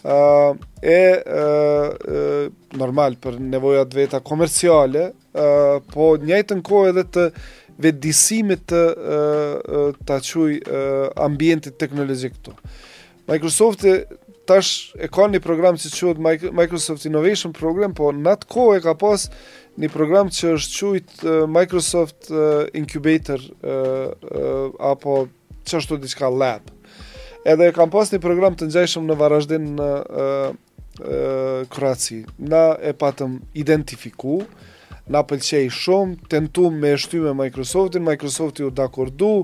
[0.04, 7.30] uh, e uh, normal për nevojat veta komerciale, uh, po njëjtën kohë edhe të
[7.78, 8.80] vedisimit të
[10.10, 10.54] të quj
[11.22, 12.56] ambientit teknologjik këtu.
[13.30, 13.84] Microsoft
[14.48, 16.20] tash e ka një program që quhet
[16.56, 19.28] Microsoft Innovation Program, po në atë kohë e ka pas
[19.78, 22.32] një program që është quajt Microsoft
[22.80, 23.44] Incubator
[24.92, 25.18] apo
[25.68, 26.64] çështë diçka lab.
[27.48, 29.92] Edhe e kam pas një program të ngjashëm në varazhdin në
[31.72, 32.24] Kroaci.
[32.50, 34.40] Na e patëm identifiku,
[35.14, 39.44] na pëlqej shumë, tentu me shtyme Microsoftin, Microsofti u dakordu,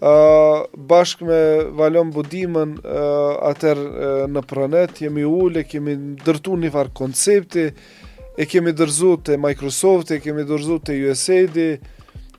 [0.00, 1.40] bashkë me
[1.76, 2.76] valon budimën
[3.48, 3.80] atër
[4.32, 7.66] në pranet, jemi ule, kemi dërtu një farë koncepti,
[8.40, 11.56] e kemi dërzu të Microsoft, e kemi dërzu të USAID,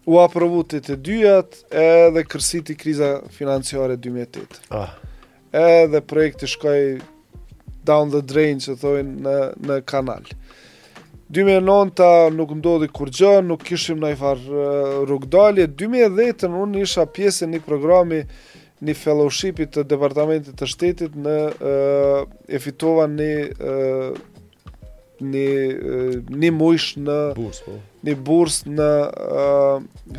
[0.09, 4.67] u aprovu të të dyjat, edhe kërsit i kriza financiare 2008.
[4.73, 4.95] Ah.
[5.51, 6.81] Edhe projekti shkoj
[7.85, 9.35] down the drain, që thojnë në,
[9.67, 10.37] në kanalë.
[11.31, 14.63] 2009-ta nuk ndodhi kur gjë, nuk kishim në i farë
[15.07, 15.69] rrugdalje.
[15.79, 18.21] 2010-ën unë isha pjesë një programi
[18.83, 21.35] një fellowshipit të departamentit të shtetit në
[22.51, 23.31] e fitova një
[25.21, 27.77] një një mujsh në burs, po.
[28.07, 28.91] një burs në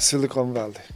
[0.07, 0.89] Silicon Valley.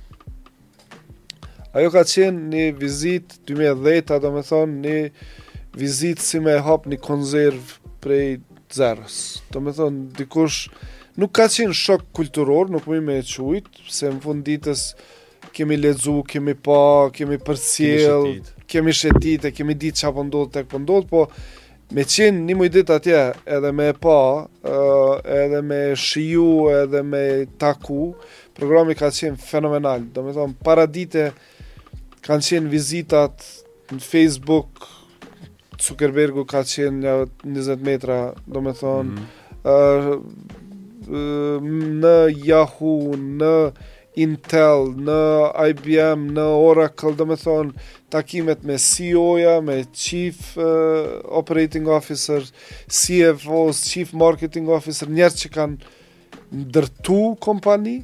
[1.76, 6.86] Ajo ka qenë një vizit 2010, ta do me thonë, një vizit si me hap
[6.88, 9.16] një konzervë prej të zerës.
[9.52, 10.58] Të me thonë, dikush
[11.20, 14.86] nuk ka qenë shok kulturor, nuk mi me e qujtë, se në fund ditës
[15.56, 16.80] kemi lezu, kemi pa,
[17.16, 18.34] kemi përcjel,
[18.68, 22.56] kemi shetit, e kemi ditë që pëndodhë po të pëndodhë, po, po me qenë një
[22.58, 23.22] mëj ditë atje
[23.56, 24.16] edhe me pa,
[25.38, 26.50] edhe me shiju,
[26.82, 27.22] edhe me
[27.62, 28.10] taku,
[28.56, 30.04] programi ka qenë fenomenal.
[30.12, 31.28] Do me thonë, para dite
[32.26, 33.48] kanë qenë vizitat
[33.94, 34.82] në Facebook,
[35.82, 37.12] Zuckerbergu ka qenë
[37.44, 39.26] 20 metra, do me thonë, mm
[39.64, 40.24] -hmm.
[41.08, 41.68] uh,
[42.04, 43.52] në Yahoo, në
[44.18, 45.18] Intel, në
[45.72, 47.76] IBM, në Oracle, do me thonë,
[48.10, 52.40] takimet me CEO-ja, me Chief uh, Operating Officer,
[52.88, 55.92] CFO, Chief Marketing Officer, njerë që kanë
[56.56, 57.98] ndërtu kompani,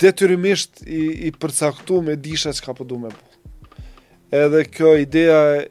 [0.00, 3.12] detyrimisht i, i përcaktu me disha që ka përdu me
[4.40, 5.62] Edhe kjo ideja e,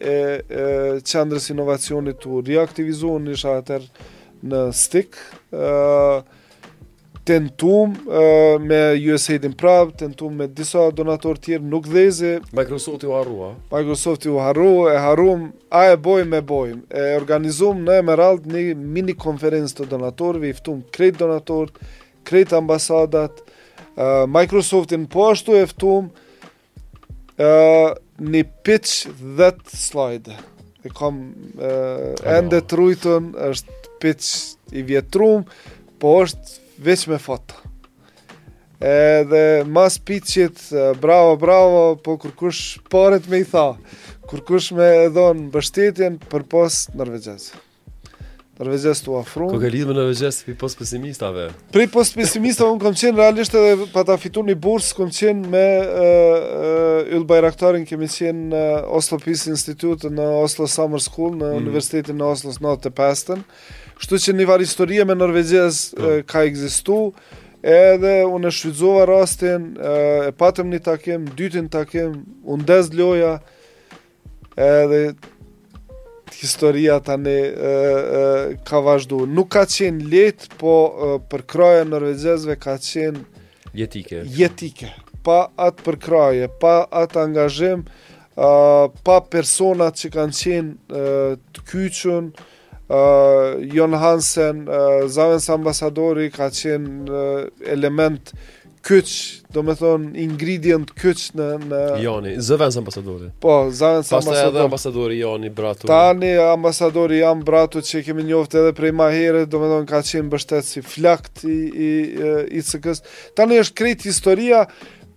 [0.52, 0.64] e
[1.08, 3.86] qëndrës inovacionit të reaktivizu në isha atër
[4.52, 5.16] në stik,
[5.56, 6.18] uh,
[7.30, 8.80] tentum uh, me
[9.14, 12.40] USAID in Prav, tentum me disa donator tjerë, nuk dheze.
[12.56, 13.52] Microsoft ju harrua.
[13.74, 16.82] Microsoft ju harrua, e harrum, a e bojmë, e bojmë.
[16.90, 21.78] E organizum në Emerald një mini konferencë të donatorve, i ftum krejt donatorët,
[22.28, 26.10] krejt ambasadat, uh, Microsoftin po ashtu e ftum
[27.38, 29.06] uh, një pitch
[29.38, 30.34] that slide.
[30.86, 34.34] E kam uh, ende trujton, është pitch
[34.80, 35.46] i vjetrum,
[36.00, 37.58] po është veç me fatë.
[38.90, 40.62] Edhe mas picit,
[41.04, 43.74] bravo, bravo, po kërkush paret me i tha,
[44.32, 47.50] kërkush me edhe në bështetjen për pos Norvegjes.
[48.60, 49.48] Norvegjes të afro.
[49.52, 51.50] Ku ka lidhë me Norvegjes për pos pesimistave?
[51.76, 55.52] Për pos pesimistave, unë kom qenë realisht edhe pa ta fitur një bursë, kom qenë
[55.56, 58.64] me uh, uh, Yl Bajraktarin, më qenë
[58.96, 61.60] Oslo Peace Institute, në Oslo Summer School, në mm.
[61.66, 63.44] Universitetin në Oslo, në të pastën.
[64.00, 65.80] Kështu që një varë historie me Norvegjes
[66.32, 67.00] ka egzistu,
[67.68, 72.14] edhe unë e shvizuva rastin, e patëm një takim, dytin takim,
[72.56, 73.34] unë dez loja,
[74.64, 75.02] edhe
[76.40, 77.36] historia ta ne
[78.70, 79.24] ka vazhdu.
[79.36, 83.44] Nuk ka qenë let, po e, për kraje Norvegjesve ka qenë
[83.82, 84.22] jetike.
[84.40, 84.94] jetike.
[85.28, 87.84] Pa atë për kraje, pa atë angazhim,
[89.04, 91.12] pa personat që kanë qenë e,
[91.56, 92.32] të kyqën,
[92.90, 97.36] uh, Jon Hansen, uh, zavens ambasadori, ka qenë uh,
[97.74, 98.34] element
[98.90, 99.10] kyç,
[99.54, 101.48] do me thonë ingredient kyç në...
[101.68, 101.80] në...
[102.00, 103.28] Joni, zavens ambasadori.
[103.44, 104.40] Po, zavens ambasadori.
[104.40, 105.90] Pas edhe ambasadori Joni, bratu.
[105.92, 110.00] Tani ambasadori jam bratu që kemi njoftë edhe prej ma here, do me thonë ka
[110.08, 112.32] qenë bështet si flakt i, i, i,
[112.62, 113.04] i cëkës.
[113.38, 114.64] Tani është krejt historia,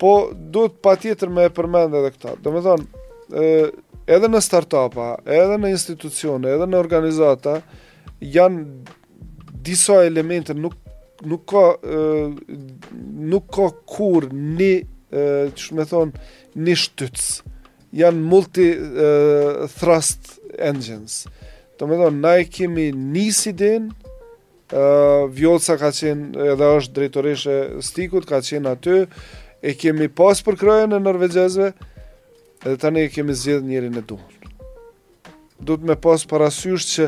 [0.02, 2.34] po duhet pa tjetër me përmend edhe këta.
[2.42, 3.02] Do me thonë,
[4.06, 7.58] edhe në startupa, edhe në institucione, edhe në organizata,
[8.20, 8.64] janë
[9.66, 10.74] disa elemente, nuk,
[11.28, 12.58] nuk ka, e,
[13.30, 14.72] nuk ka kur një,
[15.52, 15.84] çu shme
[16.54, 17.28] një shtyts.
[17.92, 19.08] Janë multi e,
[19.74, 21.26] thrust engines.
[21.76, 23.90] Të me thonë, na e kemi një sidin,
[24.72, 25.28] Uh,
[25.76, 28.94] ka qenë edhe është drejtoreshe stikut, ka qenë aty,
[29.60, 31.66] e kemi pas për e norvegjezve,
[32.66, 34.34] Edhe tani e kemi zgjedhë njërin e duhur.
[35.66, 37.06] Duhet me pas parasysh që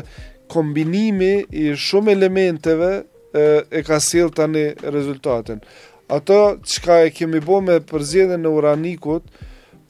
[0.51, 1.29] kombinimi
[1.61, 3.45] i shumë elementeve e,
[3.79, 5.61] e ka sjell tani rezultatin.
[6.11, 9.31] Ato çka e kemi bë me përzgjedhjen e uranikut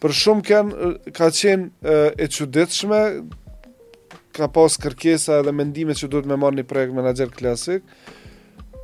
[0.06, 3.02] për shumë kanë ka qenë e, e çuditshme
[4.38, 7.82] ka pas kërkesa edhe mendime që duhet me marrë një projekt menaxher klasik,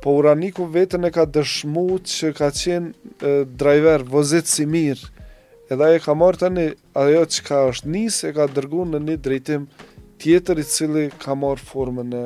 [0.02, 5.12] po uraniku vetën e ka dëshmu që ka qenë e, driver, vozetë si mirë,
[5.72, 6.64] edhe ajo ka marrë tani
[7.00, 9.62] ajo që ka është nisë e ka dërgu në një drejtim
[10.22, 12.24] tjetër i cili ka marrë formën e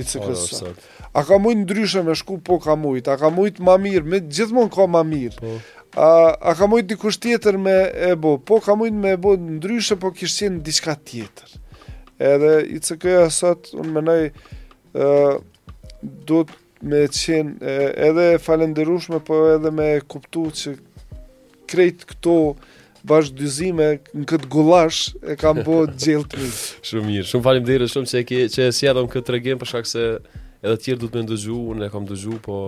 [0.00, 0.70] i cikës sa.
[1.18, 4.20] A ka mujtë ndryshe me shku po ka mujtë, a ka mujtë ma mirë, me
[4.24, 5.36] gjithmonë ka ma mirë.
[5.40, 5.56] Po.
[6.00, 6.06] A,
[6.40, 7.74] a ka mujtë dikush tjetër me
[8.10, 11.58] e bo, po ka mujtë me e bo ndryshe, po kishë qenë diçka tjetër.
[12.32, 14.22] Edhe i cikëja sot, unë menaj,
[16.30, 17.74] do të me qenë
[18.08, 20.76] edhe falenderushme, po edhe me kuptu që
[21.72, 22.34] krejt këto
[23.08, 26.56] bashkë dyzime në këtë gulash e kam po gjellë të mirë.
[26.88, 29.72] shumë mirë, shumë falim dhejre shumë që, ki, që e si edhe këtë regim për
[29.72, 30.04] shak se
[30.62, 32.58] edhe tjerë du të me ndëgju, unë e kam ndëgju, po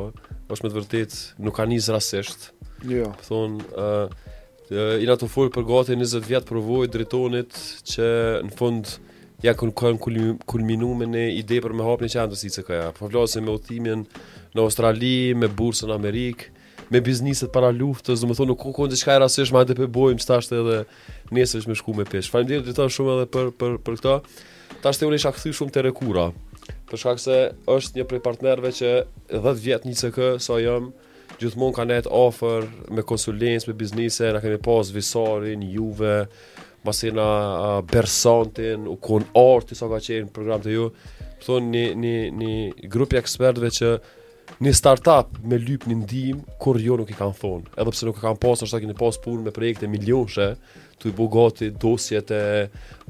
[0.50, 2.48] është me të vërtet nuk ka njës rasesht.
[2.82, 3.04] Jo.
[3.04, 3.12] Yeah.
[3.20, 4.34] Për thonë, uh,
[4.74, 8.06] i na të folë për gati e njëzët vjatë për vojë dritonit që
[8.48, 8.96] në fundë
[9.44, 10.14] Ja kënë kur
[10.48, 12.76] kulminu me ide për me hapni çantësi CK.
[12.96, 14.06] Po vlosen me udhimin
[14.56, 16.46] në Australi, me bursën në Amerikë
[16.90, 19.86] me bizneset para luftës, do të thonë nuk ka kohë diçka e rastishme, atë pe
[19.90, 20.82] bojm tash edhe
[21.34, 22.30] nesërsh me shku me pesh.
[22.32, 24.16] Faleminderit thash shumë edhe për për për këtë.
[24.84, 26.26] Tash te ulesha kthy shumë te rekura.
[26.88, 27.38] Për shkak se
[27.70, 28.90] është një prej partnerëve që
[29.32, 30.90] 10 vjet një CK sa jam
[31.40, 36.26] gjithmonë kanë net ofër me konsulencë, me biznise, na kemi pas visarin, Juve,
[36.84, 40.90] Masina Bersantin, u kon Orti sa ka qenë program të ju.
[41.44, 43.96] Thonë një një një grup i ekspertëve që
[44.62, 47.72] një startup me lyp një ndim, kur jo nuk i kanë thonë.
[47.74, 50.46] Edhe pse nuk i kanë pasë, është ta kini pasë punë me projekte milionëshe,
[51.00, 52.40] të i bogati dosjet e,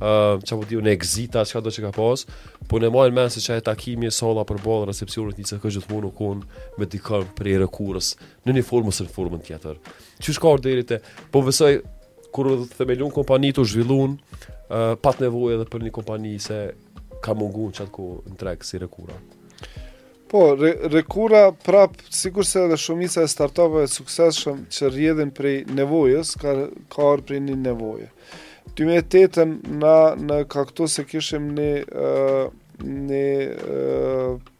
[0.00, 2.32] uh, po diu, në exita, që ka do që ka pasë,
[2.70, 5.58] po në majnë menë se që e takimi e sala për balë, recepcionit një që
[5.60, 8.14] kështë gjithë mundu konë me dikën për e rëkurës,
[8.48, 9.78] në një formë së në formën tjetër.
[10.24, 11.02] Që shkarë dherit e,
[11.34, 11.72] po vësoj,
[12.34, 14.16] kur themelun kompani të zhvillun,
[15.04, 16.62] pat edhe për një kompani se
[17.22, 19.33] ka mungun që atë ko në trek si rëkurën.
[20.28, 26.30] Po, re, rekura prap, sikur se edhe shumisa e startupëve sukseshëm që rrjedhin prej nevojës,
[26.40, 26.54] ka,
[26.92, 28.08] ka orë prej një nevoje.
[28.78, 29.52] 2008-ën
[29.82, 31.70] na në kaktus se kishim një,
[32.80, 33.26] një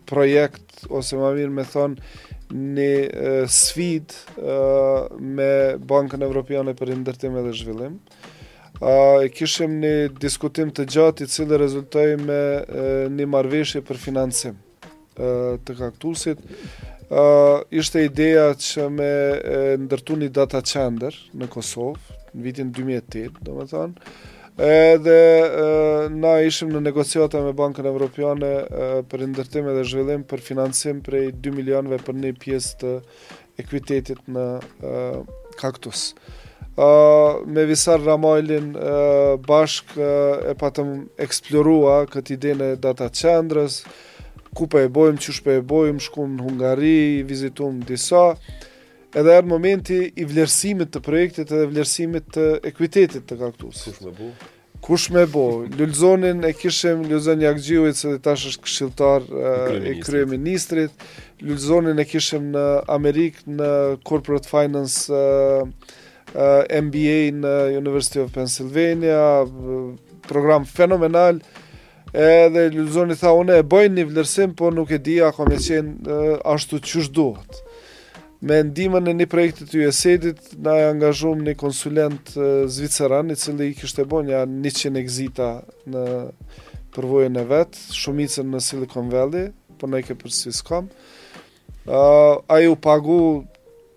[0.07, 0.63] projekt,
[0.95, 2.21] ose ma mirë me thonë,
[2.55, 4.13] një uh, sfid
[5.25, 5.49] me
[5.91, 7.97] Bankën Evropiane për ndërtim dhe Zhvillim.
[8.77, 12.39] Uh, kishim një diskutim të gjatë i cili rezultoi me
[13.17, 14.61] një marveshje për financim
[15.15, 16.41] të kaktusit,
[17.11, 19.13] uh, ishte ideja që me
[19.87, 23.89] ndërtu një data qender në Kosovë, në vitin 2008, do më
[24.55, 31.01] edhe na ishim në negociata me Bankën Evropiane uh, për ndërtim dhe zhvillim për finansim
[31.03, 32.95] prej 2 milionve për një pjesë të
[33.59, 34.45] ekvitetit në
[35.61, 36.09] kaktus.
[36.75, 36.87] Ë
[37.47, 40.09] me Visar Ramajlin bashk bashkë
[40.51, 40.89] e patëm
[41.27, 43.77] eksplorua këtë ide në data qendrës,
[44.55, 46.99] ku pa po e bojmë, qësh pa po e bojmë, shku në Hungari,
[47.29, 48.25] vizitum disa,
[49.19, 53.99] edhe erë momenti i vlerësimit të projektit edhe vlerësimit të ekvitetit të kaktusit.
[53.99, 54.31] Kush me bo?
[54.85, 55.45] Kush me bo?
[55.79, 61.07] Lulzonin e kishim Lulzon Jakgjivit, se dhe tash është këshiltar e krye ministrit.
[61.43, 63.71] Lulzonin e kishim në Amerikë në
[64.07, 65.23] Corporate Finance
[66.35, 69.25] MBA në University of Pennsylvania,
[70.27, 71.39] program fenomenal,
[72.15, 75.59] edhe Lulzoni tha unë e bëjnë një vlerësim, po nuk e di a kam e
[75.59, 77.63] qenë ashtu që duhet.
[78.45, 83.37] Me ndimën e një projekti të USAID-it, na e angazhum një konsulent e, zviceran, i
[83.41, 85.49] cili kështë e bonja 100 exita
[85.91, 86.05] në
[86.95, 89.49] përvojën e vetë, shumicën në Silicon Valley,
[89.81, 90.91] po në ke për Swisscom.
[92.51, 93.19] a ju pagu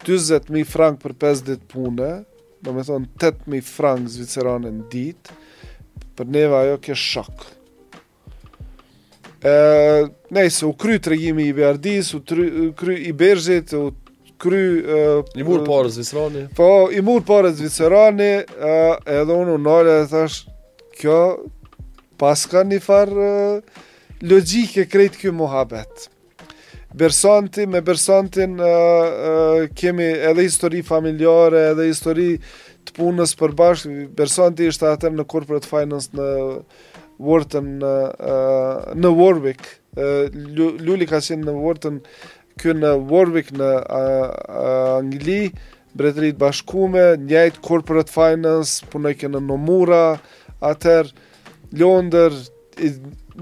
[0.06, 2.10] 20.000 frank për 5 ditë pune,
[2.62, 5.30] do me thonë 8.000 frank zviceranë në ditë,
[6.18, 7.57] për neve ajo kështë shokë
[9.38, 12.22] Nëjse, u kry të regjimi i Bjardis, u
[12.74, 13.92] kry i Berzhit, u
[14.42, 14.62] kry...
[15.36, 16.48] I murë parë Zvicerani.
[16.58, 20.48] Po, i murë parë Zvicerani, edhe unë u e thash,
[20.98, 21.20] kjo
[22.18, 23.30] paska ka një farë
[24.26, 26.10] logjike krejt kjo muhabet.
[26.98, 28.58] Bersanti, me Bersantin
[29.78, 32.32] kemi edhe histori familjare, edhe histori
[32.90, 34.08] të punës përbashkë.
[34.18, 36.30] Bersanti ishte atër në Corporate Finance në
[37.20, 37.92] Wharton në,
[39.02, 39.66] në Warwick
[40.34, 42.02] Lulli ka qenë në Wharton
[42.62, 44.06] kjo në Warwick në a,
[45.00, 45.48] Angli
[45.98, 50.04] bretërit bashkume njajt corporate finance punoj ke në Nomura
[50.66, 51.10] atër
[51.78, 52.32] Londër,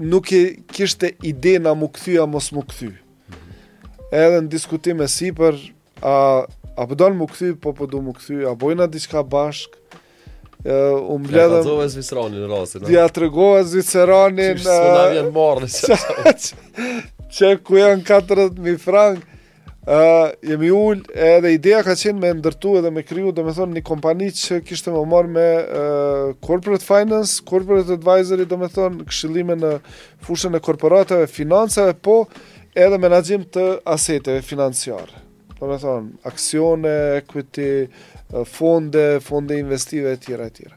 [0.02, 0.40] nuk e
[0.72, 2.90] kishte ide në më këthy a mos më këthy
[4.16, 5.58] edhe në diskutime si për
[6.00, 6.16] a,
[6.48, 9.84] a përdo në më këthy po përdo më këthy a bojna diska bashkë
[10.68, 11.60] u um bledhëm...
[11.60, 14.60] Ja, të Zviceranin në Ja, të Zviceranin...
[17.36, 19.20] Që ku janë 40.000 frank,
[19.82, 23.78] uh, jemi ullë, edhe ideja ka qenë me ndërtu edhe me kriju domethënë me thonë,
[23.80, 29.10] një kompani që kishtë më marr me uh, corporate finance, corporate advisory, domethënë me thonë,
[29.10, 29.74] këshillime në
[30.26, 32.22] fushën e korporatave, financeve, po
[32.76, 35.24] edhe menajim të aseteve financiare.
[35.58, 40.74] Domethënë me thonë, aksione, equity, uh, fonde, fonde investive e tjera e tjera.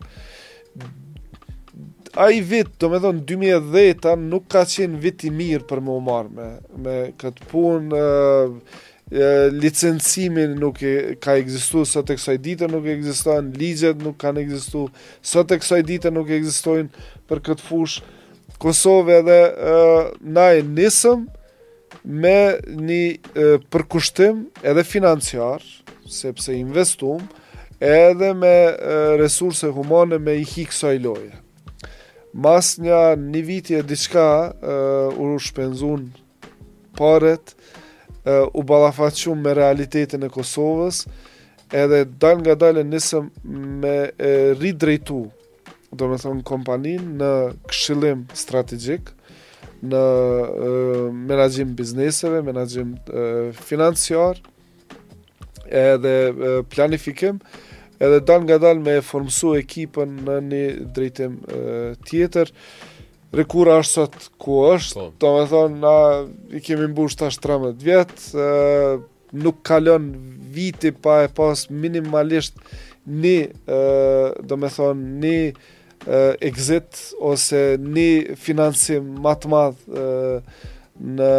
[2.18, 5.98] A i vit, do me thonë, 2010-a nuk ka qenë vit i mirë për më
[6.08, 6.48] marrë me,
[6.84, 8.06] me këtë punë,
[9.60, 14.44] licencimin nuk e, ka egzistu sot e kësaj dite nuk e egzistuan ligjet nuk kanë
[14.44, 14.84] egzistu
[15.26, 16.38] sot e kësaj dite nuk e
[17.30, 17.96] për këtë fush
[18.62, 21.24] Kosove edhe na e nisëm
[22.06, 22.38] me
[22.84, 23.02] një
[23.40, 25.64] e, përkushtim edhe financiar
[26.10, 27.22] sepse investum
[27.82, 28.58] edhe me
[29.18, 31.30] resurse humane me i hikë saj loje.
[32.34, 34.26] Mas një një vitje diçka
[35.18, 36.10] u shpenzun
[37.00, 37.56] paret,
[38.54, 41.06] u balafaqum me realitetin e Kosovës,
[41.74, 43.32] edhe dal nga dalë nisëm
[43.82, 43.96] me
[44.60, 45.22] ridrejtu,
[45.92, 47.32] do me thonë, kompanin në
[47.72, 49.10] këshillim strategjik,
[49.90, 50.02] në
[51.26, 52.94] menajim bizneseve, menajim
[53.58, 54.44] financiarë,
[55.72, 56.18] edhe
[56.70, 57.40] planifikim
[58.00, 60.64] edhe dal nga dal me formësu ekipën në një
[60.96, 61.38] drejtim
[62.10, 62.54] tjetër
[63.30, 65.04] Rekura është sot ku është, po.
[65.22, 68.48] do me thonë, na i kemi mbush tash 13 vjetë,
[69.46, 70.08] nuk kalon
[70.50, 72.58] viti pa e pas minimalisht
[73.06, 73.52] një,
[74.50, 75.36] do një
[76.50, 80.10] exit ose një financim matë madhë
[81.22, 81.32] në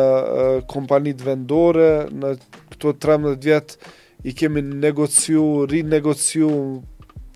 [0.71, 2.37] kompanit vendore, në
[2.77, 3.83] këto 13 vjetë,
[4.25, 6.83] i kemi negociu, rinegociu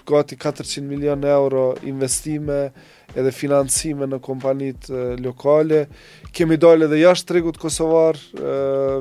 [0.07, 2.70] gati 400 milion euro investime
[3.16, 5.85] edhe financime në kompanit e, lokale.
[6.35, 8.55] Kemi dalë edhe jashtë tregut kosovar, e,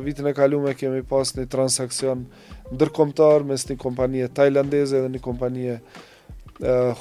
[0.05, 2.23] vitin e kaluar kemi pas një transaksion
[2.71, 5.73] ndërkombëtar me një kompani tajlandeze dhe një kompani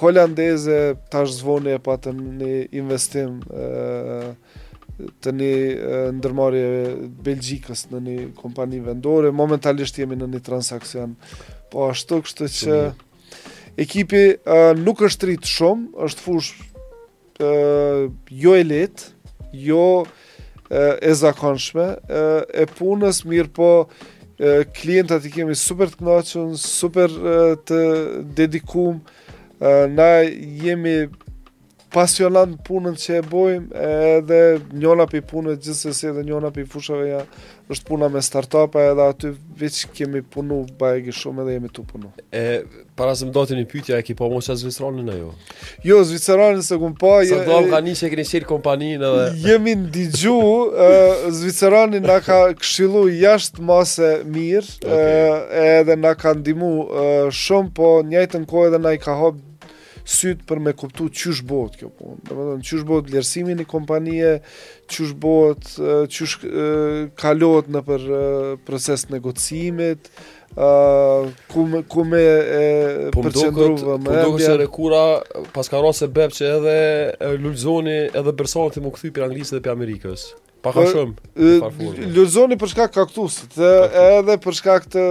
[0.01, 2.49] holandeze, tash zvone e patëm një
[2.81, 4.33] investim e,
[5.23, 5.51] të një
[6.19, 6.65] ndërmarje
[7.25, 11.15] Belgjikës në një kompani vendore, momentalisht jemi në një transakcion.
[11.73, 12.81] Po ashtu kështë që
[13.87, 14.23] ekipi
[14.83, 16.53] nuk është rritë shumë, është fush
[18.45, 19.09] jo e letë,
[19.65, 19.87] jo
[20.73, 23.73] e zakonshme, e punës mirë po
[24.77, 27.19] klientat i kemi super të knaqën, super
[27.69, 27.83] të
[28.41, 29.19] dedikumë,
[29.95, 31.05] Na jemi
[31.93, 33.89] pasionat në punën që e bojmë
[34.19, 34.45] edhe
[34.81, 37.21] njona për punët gjithës edhe njona për fushave ja,
[37.73, 42.11] është puna me start edhe aty veç kemi punu bajegi shumë edhe jemi tu punu
[42.33, 42.63] e,
[42.97, 45.31] Para se më do të një pytja e ki po moqa Zviceronin e jo?
[45.89, 49.53] Jo, Zviceronin se kumë po Sa do ka një që e këni qirë kompaninë edhe
[49.53, 50.43] Jemi në digju
[51.93, 55.33] na nga ka këshilu jashtë mase mirë okay.
[55.81, 56.73] edhe na ka ndimu
[57.37, 59.51] shumë po njajtë në kohë edhe na i ka hopë
[60.09, 62.17] syt për me kuptu që është bëhet kjo punë.
[62.27, 64.33] Do të dhe në që është bëhet lërësimin i kompanije,
[64.91, 65.71] që është bëhet,
[66.15, 66.45] që është
[67.23, 68.07] kalot në për
[68.67, 70.11] proces negocimit,
[71.53, 75.03] ku me, ku me e po përqendruva po me po se rekura
[75.53, 79.73] pas ka e bep që edhe Lulzoni edhe Bersanti më këthy për Anglisë dhe për
[79.73, 80.25] Amerikës.
[80.63, 82.13] Pa ka shumë.
[82.15, 85.03] Lulzoni për shkak kaktusit, edhe për shkak të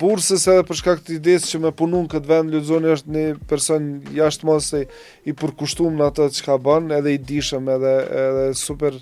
[0.00, 3.90] bursës edhe për shkak të idesë që më punon këtë vend Lulzoni është një person
[3.90, 4.84] jashtë jashtëmose
[5.28, 8.96] i përkushtuar në atë çka bën, edhe i dishëm edhe edhe super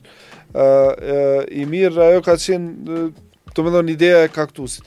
[1.63, 3.09] i mirë ajo ka qenë uh,
[3.55, 4.83] të ideja e kaktusit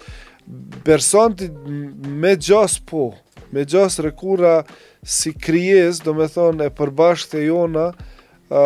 [0.85, 1.47] person të
[2.23, 3.03] me gjas po,
[3.53, 4.63] me gjas rekura
[5.03, 7.87] si kryes, do me thonë e përbashkët e jona,
[8.49, 8.63] a,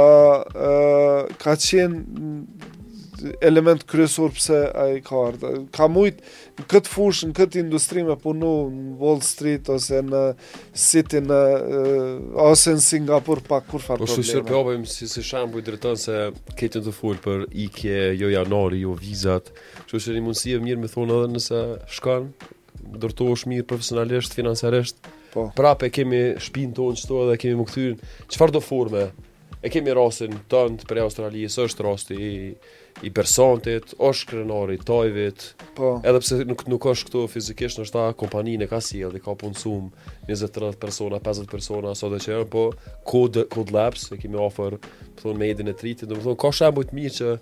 [1.44, 2.76] ka qenë
[3.18, 5.60] është element kryesor pse ai ka ardhur.
[5.76, 6.20] Ka mujt
[6.60, 10.22] në këtë fushë, në këtë industri me punu në Wall Street ose në
[10.78, 11.40] City në
[12.50, 14.08] ose në Singapur pa kur farë po, probleme.
[14.08, 16.20] Po shumë shërpjopim si se shambu i drejton se
[16.60, 19.52] ketën të fol për ike, jo janari, jo vizat.
[19.90, 21.64] Shumë shërë një mundësi e mirë me thonë edhe nëse
[21.98, 22.30] shkan,
[23.06, 25.14] dërto është mirë profesionalisht, financiarisht.
[25.34, 25.50] Po.
[25.58, 29.08] Prape kemi shpinë tonë qëto dhe kemi më çfarë Qëfar do forme?
[29.66, 32.30] E kemi rastin tënd për Australisë, është rasti i
[33.06, 35.44] i personit, është krenari i tojvit.
[35.78, 35.98] Po.
[36.06, 39.92] Edhe pse nuk nuk është këtu fizikisht, është ta kompaninë ka sjell dhe ka punsum
[40.30, 42.72] 20 30 persona, 50 persona sot e çer, po
[43.06, 46.18] kod code labs e kemi ofër, për po të thonë made in a treat, do
[46.18, 47.38] të thonë ka shembuj të mirë që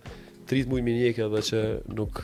[0.49, 1.63] treat shumë mirë që edhe që
[2.01, 2.23] nuk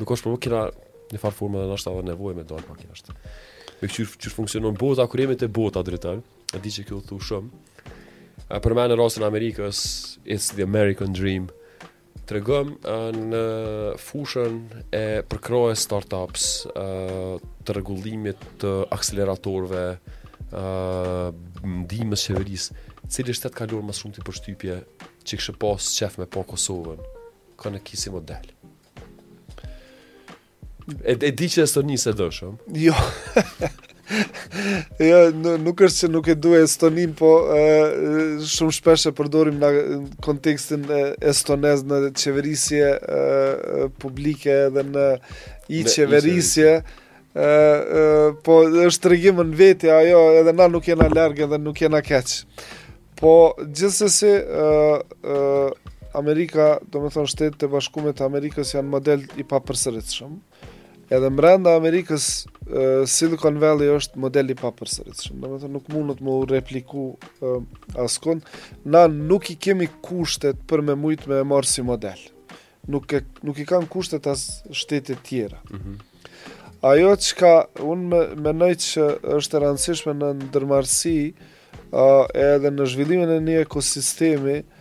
[0.00, 0.64] nuk është provokë kena
[1.12, 3.16] në farë formë dhe nështë avë nevojë me dal pak jashtë.
[3.80, 6.18] Me këqyrë që funksionon bota, kur jemi të bota drejtër,
[6.56, 7.64] e di që kjo thu shumë,
[8.64, 9.84] për me në rrasën Amerikës,
[10.24, 11.48] it's the American dream,
[12.30, 12.68] të regëm
[13.32, 13.40] në
[13.98, 14.54] fushën
[14.94, 16.44] e përkroje startups
[17.66, 19.82] të regullimit të akseleratorve
[20.50, 22.68] ndimës qeveris
[23.10, 24.78] cili shtetë ka lorë më shumë të përshtypje
[25.26, 27.02] që kështë pas qef me po Kosovën
[27.60, 28.46] ka në kisi model
[31.10, 32.56] e, e di që e së njëse dëshëm
[32.86, 32.94] jo
[35.10, 35.18] jo,
[35.64, 37.64] nuk është që nuk e du e estonim, po e,
[38.50, 39.70] shumë shpesh e përdorim në
[40.24, 40.86] kontekstin
[41.32, 43.20] estonez në qeverisje e,
[44.02, 45.06] publike dhe në
[45.70, 46.74] i Me, qeverisje.
[46.80, 48.04] I e, e,
[48.46, 52.42] po është të në veti, ajo, edhe na nuk jena lërgë edhe nuk jena keqë.
[53.22, 54.66] Po gjithsesi e
[55.06, 55.38] si...
[56.18, 57.80] Amerika, do me thonë, shtetë të
[58.18, 60.38] të Amerikës janë model i pa shumë.
[61.10, 65.40] Edhe më Amerikës uh, Silicon Valley është modeli pa përsëritshëm.
[65.40, 65.40] shumë.
[65.42, 67.56] Dhe me të nuk mundët më repliku uh,
[68.04, 68.42] askon.
[68.84, 72.20] Na nuk i kemi kushtet për me mujtë me e si model.
[72.86, 75.58] Nuk, e, nuk i kanë kushtet as shtetit tjera.
[75.74, 75.98] Mm
[76.88, 77.48] Ajo që ka
[77.84, 79.02] unë me, nëjtë që
[79.36, 81.12] është rëndësishme në ndërmarsi
[81.92, 84.79] uh, edhe në zhvillimin e një ekosistemi uh,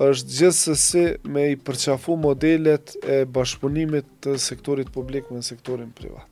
[0.00, 6.24] është gjithë sësi me i përqafu modelet e bashkëpunimit të sektorit publik me sektorin privat.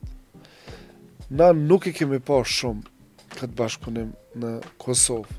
[1.29, 2.89] Na nuk i kemi pa shumë
[3.37, 4.09] këtë bashkëpunim
[4.41, 5.37] në Kosovë.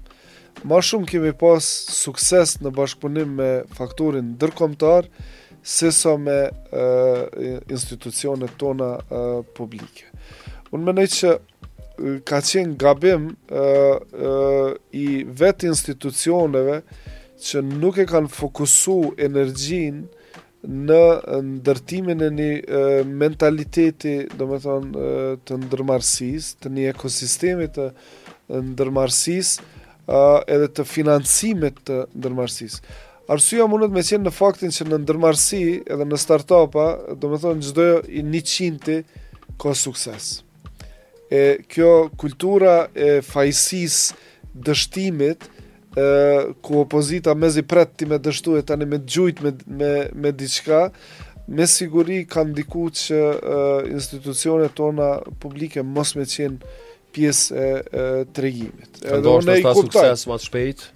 [0.70, 1.66] Ma shumë kemi pas
[1.97, 5.11] sukses në bashkëpunim me faktorin dërkomtar,
[5.61, 6.87] se sa me e,
[7.66, 9.28] institucionet tona e,
[9.59, 10.07] publike.
[10.70, 11.35] Unë menej që
[12.31, 15.09] ka qenë gabim e, e, i
[15.43, 16.83] vetë institucioneve
[17.41, 20.05] që nuk e kanë fokusu energjin
[20.68, 21.01] në
[21.57, 22.51] ndërtimin e një
[23.20, 25.05] mentaliteti do me thonë
[25.49, 27.86] të ndërmarsis të një ekosistemi të
[28.70, 29.55] ndërmarsis
[30.53, 32.80] edhe të financimet të ndërmarsis
[33.32, 36.86] arsua mundet me qenë në faktin që në ndërmarsi edhe në startupa
[37.22, 37.88] do me thonë gjdo
[38.20, 38.99] i një qinti
[39.61, 40.34] ka sukses
[41.32, 44.03] e kjo kultura e fajsis
[44.66, 45.59] dështimit e
[45.97, 48.14] e, ku opozita mezi pret ti me
[48.59, 50.91] e tani me gjujt me me me diçka
[51.49, 53.34] me siguri ka ndikuar që e,
[53.93, 56.61] institucionet tona publike mos me qen
[57.11, 59.03] pjesë e, e tregimit.
[59.03, 60.88] Edhe ne i kuptoj sukses më shpejt.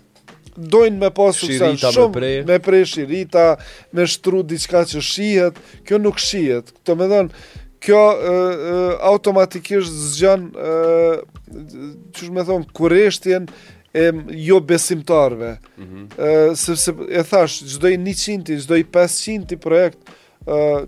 [0.55, 3.47] Dojnë me pasë sukses shumë, me prej, me shirita,
[3.91, 7.35] me shtru diçka që shihet, kjo nuk shihet, të me dhenë,
[7.83, 7.99] kjo
[8.31, 8.37] e,
[8.71, 8.77] e,
[9.11, 11.83] automatikisht zgjën, e,
[12.21, 12.31] që
[12.79, 13.51] kureshtjen
[13.95, 15.57] e jo besimtarve.
[15.79, 16.77] Ëh, mm -hmm.
[16.77, 19.99] se e thash, çdo i 100, çdo i 500 ti projekt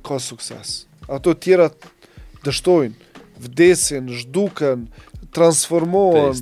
[0.03, 0.87] ka sukses.
[1.09, 1.69] Ato të tjera
[2.45, 2.95] dështojnë,
[3.47, 4.89] vdesin, zhduken,
[5.33, 6.35] transformohen.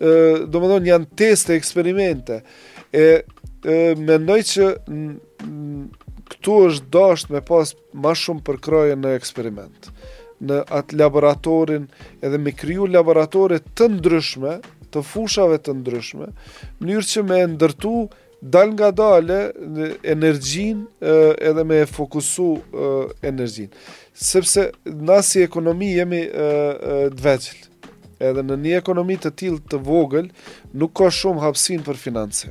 [0.00, 2.42] Ëh, domethënë janë teste, eksperimente.
[2.92, 3.22] E
[3.66, 4.64] e mendoj që
[6.30, 9.88] këtu është dash me pas më shumë për kraje në eksperiment
[10.42, 11.88] në atë laboratorin
[12.22, 14.52] edhe me kriju laboratorit të ndryshme
[14.92, 16.30] të fushave të ndryshme,
[16.82, 17.94] mënyrë që me ndërtu
[18.54, 19.38] dal nga dale
[20.14, 20.84] energjin
[21.50, 22.48] edhe me fokusu
[23.30, 23.72] energjin.
[24.18, 24.68] Sepse
[25.08, 26.22] na si ekonomi jemi
[27.18, 27.64] dveqil.
[28.28, 30.30] Edhe në një ekonomi të tilë të vogël,
[30.74, 32.50] nuk ka shumë hapsin për finanse.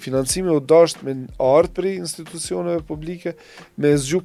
[0.00, 1.14] Financimi u dasht me
[1.44, 3.34] artë për institucioneve publike,
[3.82, 4.20] me zgju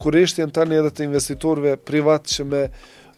[0.45, 2.61] në tani edhe të investitorve privat që me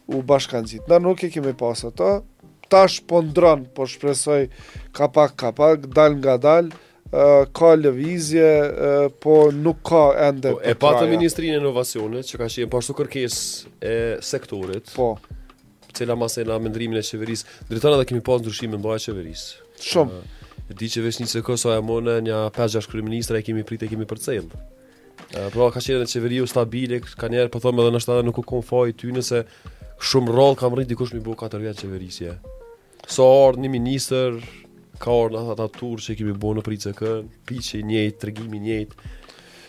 [0.08, 0.88] u bashkan gjitë.
[0.88, 2.22] Na nuk e kemi pas ato,
[2.68, 4.48] tash po ndron, po shpresoj
[4.92, 6.68] ka pak ka pak dal nga dal,
[7.58, 8.52] ka lëvizje,
[9.24, 10.52] po nuk ka ende.
[10.54, 13.94] Po, e patë Ministrinë e Inovacionit që ka qenë pasur kërkesë e
[14.24, 14.92] sektorit.
[14.94, 15.14] Po.
[15.96, 19.68] Cila mas e mendrimin e qeverisë, drejtona dhe kemi pas ndryshim në bëja qeverisë.
[19.88, 20.20] Shumë.
[20.68, 23.88] E di që vesh një se o e mone, një 5-6 kërë e kemi prit
[23.88, 24.62] e kemi për cilë.
[25.32, 28.38] Pra ka qenë në qeveriu stabile, ka njerë për po thome edhe në shtada nuk
[28.44, 29.42] u konfoj ty nëse
[29.98, 32.36] shumë rol kam rritë dikush mi bo 4 vjetë qeverisje
[33.08, 34.36] so or një minister,
[35.00, 37.82] ka orë në ata tur që i kemi bo në pritë që kënë, piqë i
[37.88, 39.12] njëjtë, të njëjtë,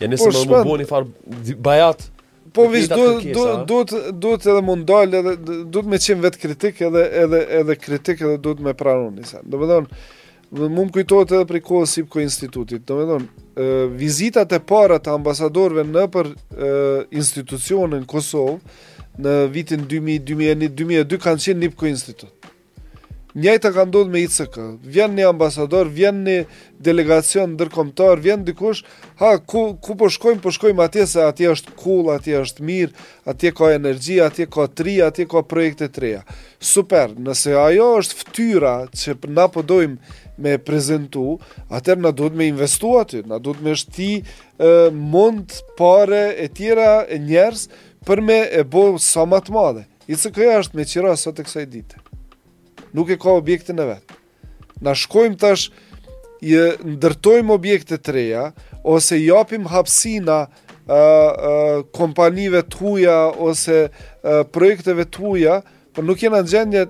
[0.02, 0.56] ja nëse më shpen...
[0.56, 2.14] më bo një farë bajatë,
[2.50, 3.80] Po vis do do do
[4.24, 5.36] do të edhe mund dal edhe
[5.70, 9.12] do të më çim vet kritik edhe edhe edhe kritik edhe do të më pranon
[9.20, 9.38] disa.
[9.46, 9.78] Do më
[10.74, 12.82] më kujtohet edhe për kohën si ko institutit.
[12.90, 13.28] Do më thon,
[14.02, 16.32] vizitat e para të ambasadorëve në për
[17.22, 18.58] institucionin Kosovë
[19.22, 22.50] në vitin 2000 2001 2002 kanë qenë në ko institut
[23.36, 24.55] njëta ka ndodhur me ICK.
[24.89, 26.38] Vjen një ambasador, vjen një
[26.82, 28.82] delegacion ndërkombëtar, vjen dikush,
[29.21, 32.95] ha ku ku po shkojmë, po shkojmë atje se atje është cool, atje është mirë,
[33.30, 36.23] atje ka energji, atje ka tri, atje ka projekte të reja.
[36.59, 41.38] Super, nëse ajo është fytyra që na po dojmë me prezantu,
[41.69, 47.03] atë na duhet me investu aty, na duhet me shti e, mund parë e tjera
[47.11, 47.67] e njerëz
[48.07, 49.86] për me e bëu sa më të madhe.
[50.09, 52.09] Isë është me qira sot e kësaj dite
[52.94, 54.14] nuk e ka objektin e vet.
[54.82, 55.70] Na shkojmë tash
[56.46, 56.56] i
[56.96, 58.44] ndërtojmë objekte të reja
[58.88, 60.46] ose japim hapësina
[61.94, 63.84] kompanive të huja, ose
[64.54, 65.58] projekteve të huja,
[65.94, 66.86] por nuk jena në gjendje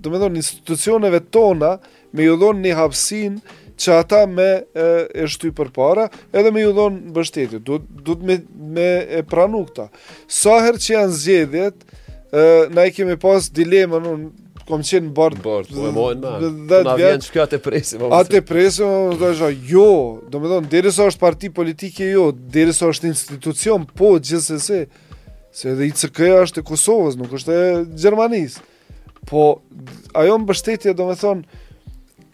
[0.00, 1.74] do të thonë institucioneve tona
[2.16, 3.36] me ju dhonë një hapsin
[3.78, 4.84] që ata me e,
[5.18, 8.36] e shty për para edhe me ju dhonë bështetit du të me,
[8.74, 8.88] me
[9.18, 9.90] e pranukta.
[10.30, 12.40] këta sa që janë zgjedhjet e,
[12.72, 14.14] na i kemi pas dilema në
[14.68, 15.38] kom qenë bord.
[15.44, 16.50] bërë, po e mojnë me.
[16.70, 18.02] Dhe të vjenë që kjo atë e presim.
[18.04, 19.86] Po, atë e presim, po, të jo, jo
[20.32, 24.80] do me thonë, dhe është parti politike jo, dhe është institucion, po, gjithë se se,
[25.54, 28.64] se edhe i cëkë është e Kosovës, nuk është e Gjermanisë.
[29.28, 29.44] Po,
[30.20, 31.44] ajo më bështetje, do me thonë,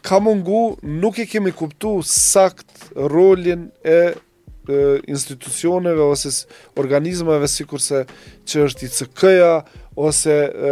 [0.06, 4.02] ka mungu, nuk e kemi kuptu sakt rolin e
[5.10, 6.30] institucioneve ose
[6.78, 8.04] organizmeve si kurse
[8.46, 9.48] që është i CK-ja,
[9.96, 10.68] ose e,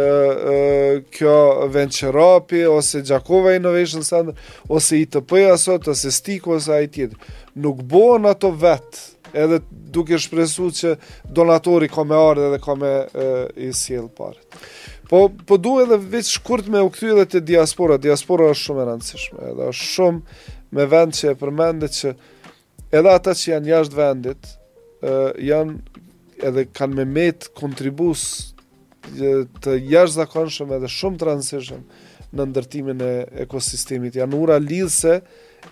[0.53, 4.35] e, kjo Venture ose Gjakova Innovation Center,
[4.67, 7.33] ose ITP-ja sot, ose STIK, ose ajt jetë.
[7.59, 9.01] Nuk bojnë ato vetë,
[9.33, 9.59] edhe
[9.93, 10.95] duke shpresu që
[11.29, 13.33] donatori ka me ardhe dhe ka me e,
[13.69, 14.63] i sielë paret.
[15.09, 18.83] Po, po du edhe veç shkurt me u këty edhe të diaspora, diaspora është shumë
[18.83, 20.47] e rëndësishme, edhe është shumë
[20.77, 22.11] me vend që e përmendit që
[23.01, 24.49] edhe ata që janë jashtë vendit,
[25.01, 25.13] e,
[25.49, 26.03] janë
[26.49, 28.21] edhe kanë me metë kontribus
[29.05, 31.83] të zakonshëm edhe shumë të rëndësishëm
[32.37, 33.11] në ndërtimin e
[33.45, 34.15] ekosistemit.
[34.19, 35.19] Janura lidhse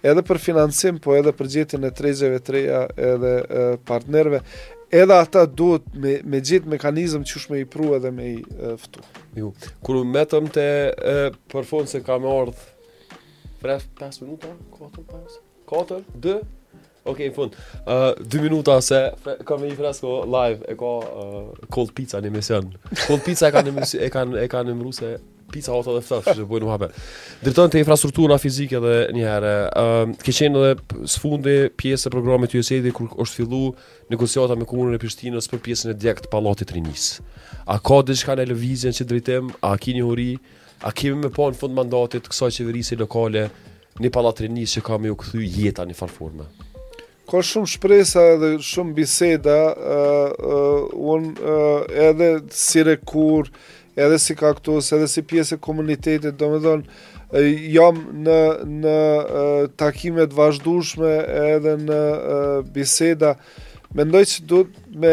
[0.04, 3.34] edhe për financim, po edhe për gjetin e trejgjeve të reja edhe
[3.88, 4.42] partnerve,
[4.92, 8.74] edhe ata duhet me, me gjithë mekanizm që shme i pru edhe me i e,
[8.82, 9.04] fëtu.
[9.38, 9.52] Ju,
[9.86, 11.16] kërë metëm të e,
[11.52, 12.72] për fond se kam ardhë,
[13.64, 16.44] vreth 5 minuta, 4, 5, 4, 2,
[17.08, 17.56] Ok, në fund.
[17.86, 18.98] Uh, dy minuta se
[19.48, 21.34] ka me i fresko live, e ka uh,
[21.74, 22.70] cold pizza një mision.
[23.06, 25.14] Cold pizza e ka në e ka, e ka në mru se
[25.48, 26.88] pizza hota dhe ftaf, që bojnë më hape.
[27.46, 30.74] Dritojnë të infrastruktura fizike dhe njëherë, uh, eh, ke qenë dhe
[31.14, 33.62] së fundi pjesë e programit të USAID-i kur është fillu
[34.12, 37.08] negociata me komunën e Prishtinës për pjesën e djekë të palatit rinis.
[37.72, 40.30] A ka dhe shka në levizjen që drejtim, a ki një huri,
[40.84, 43.48] a kemi me po në fund mandatit kësaj qeverisi lokale
[44.04, 46.52] një palatrinis që ka me ju këthy jeta një farforme?
[47.28, 53.50] ka shumë shpresa dhe shumë biseda, uh, uh, unë uh, edhe si rekur,
[54.00, 56.86] edhe si kaktus, edhe si pjesë e komunitetit, do me dhonë,
[57.28, 58.38] uh, jam në,
[58.86, 61.12] në uh, takimet vazhdushme
[61.52, 63.36] edhe në uh, biseda,
[63.98, 64.58] Mendoj që du
[65.00, 65.12] me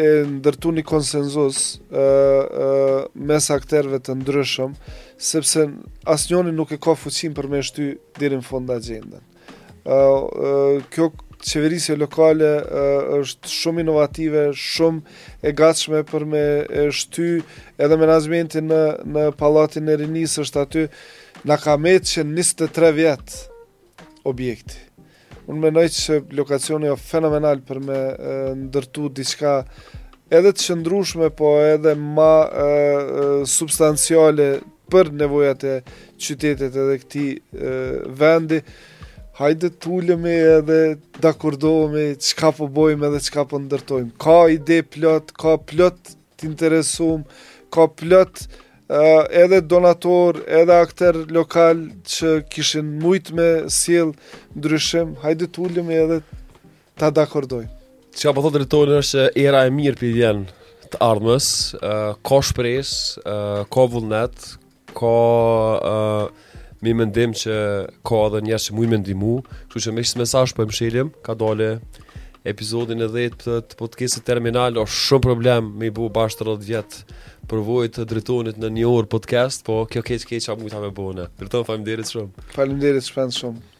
[0.00, 1.58] e ndërtu një konsenzus
[1.92, 4.72] uh, uh, mes akterve të ndryshëm,
[5.20, 5.66] sepse
[6.08, 9.20] asë nuk e ka fuqim për me shty dirin fonda gjendën.
[9.84, 9.92] Uh,
[10.24, 11.10] uh, kjo
[11.44, 12.48] qeverisje lokale
[13.20, 15.02] është shumë inovative, shumë
[15.44, 16.44] e gatshme për me
[16.96, 17.26] shty
[17.80, 18.80] edhe menazmenti në,
[19.14, 20.84] në palatin e rinisë është aty
[21.50, 23.42] në ka metë që 23 vjetë
[24.30, 24.80] objekti.
[25.52, 27.98] Unë nëjtë që lokacioni o fenomenal për me
[28.64, 29.58] ndërtu diçka
[30.32, 34.48] edhe të qëndrushme, po edhe ma e, e, substanciale
[34.90, 35.74] për nevojat e
[36.20, 37.74] qytetet edhe këti e,
[38.20, 38.58] vendi
[39.38, 40.80] hajde t'ullemi edhe
[41.18, 44.12] të akordohemi qka po bojmë edhe qka po ndërtojmë.
[44.22, 47.24] Ka ide plot, ka plot të interesum,
[47.74, 51.82] ka plot uh, edhe donator, edhe aktor lokal
[52.14, 54.14] që kishin mujt me siel
[54.54, 57.70] ndryshim, hajde t'ullemi edhe edhe të akordohemi.
[58.14, 60.60] Qa po thotë rritojnë është era e mirë për jenë
[60.94, 61.48] të ardhmës,
[61.80, 64.50] uh, ka shpresë, uh, ka vullnet,
[64.94, 65.18] ka...
[65.82, 66.50] Uh,
[66.84, 67.54] Mi më ndim që
[68.04, 71.12] ka edhe një që më ndimu Kështu që me shtë mesazh për po e mshilim
[71.24, 71.68] Ka dole
[72.52, 76.42] Episodin e 10 për të podcast e terminal është shumë problem me i bu bashkë
[76.42, 76.98] të rrët vjet
[77.48, 77.64] Për
[77.96, 81.70] të dritonit në një orë podcast Po kjo keq keq a më me bune Dritonit
[81.72, 83.73] falim derit shumë Falim derit shumë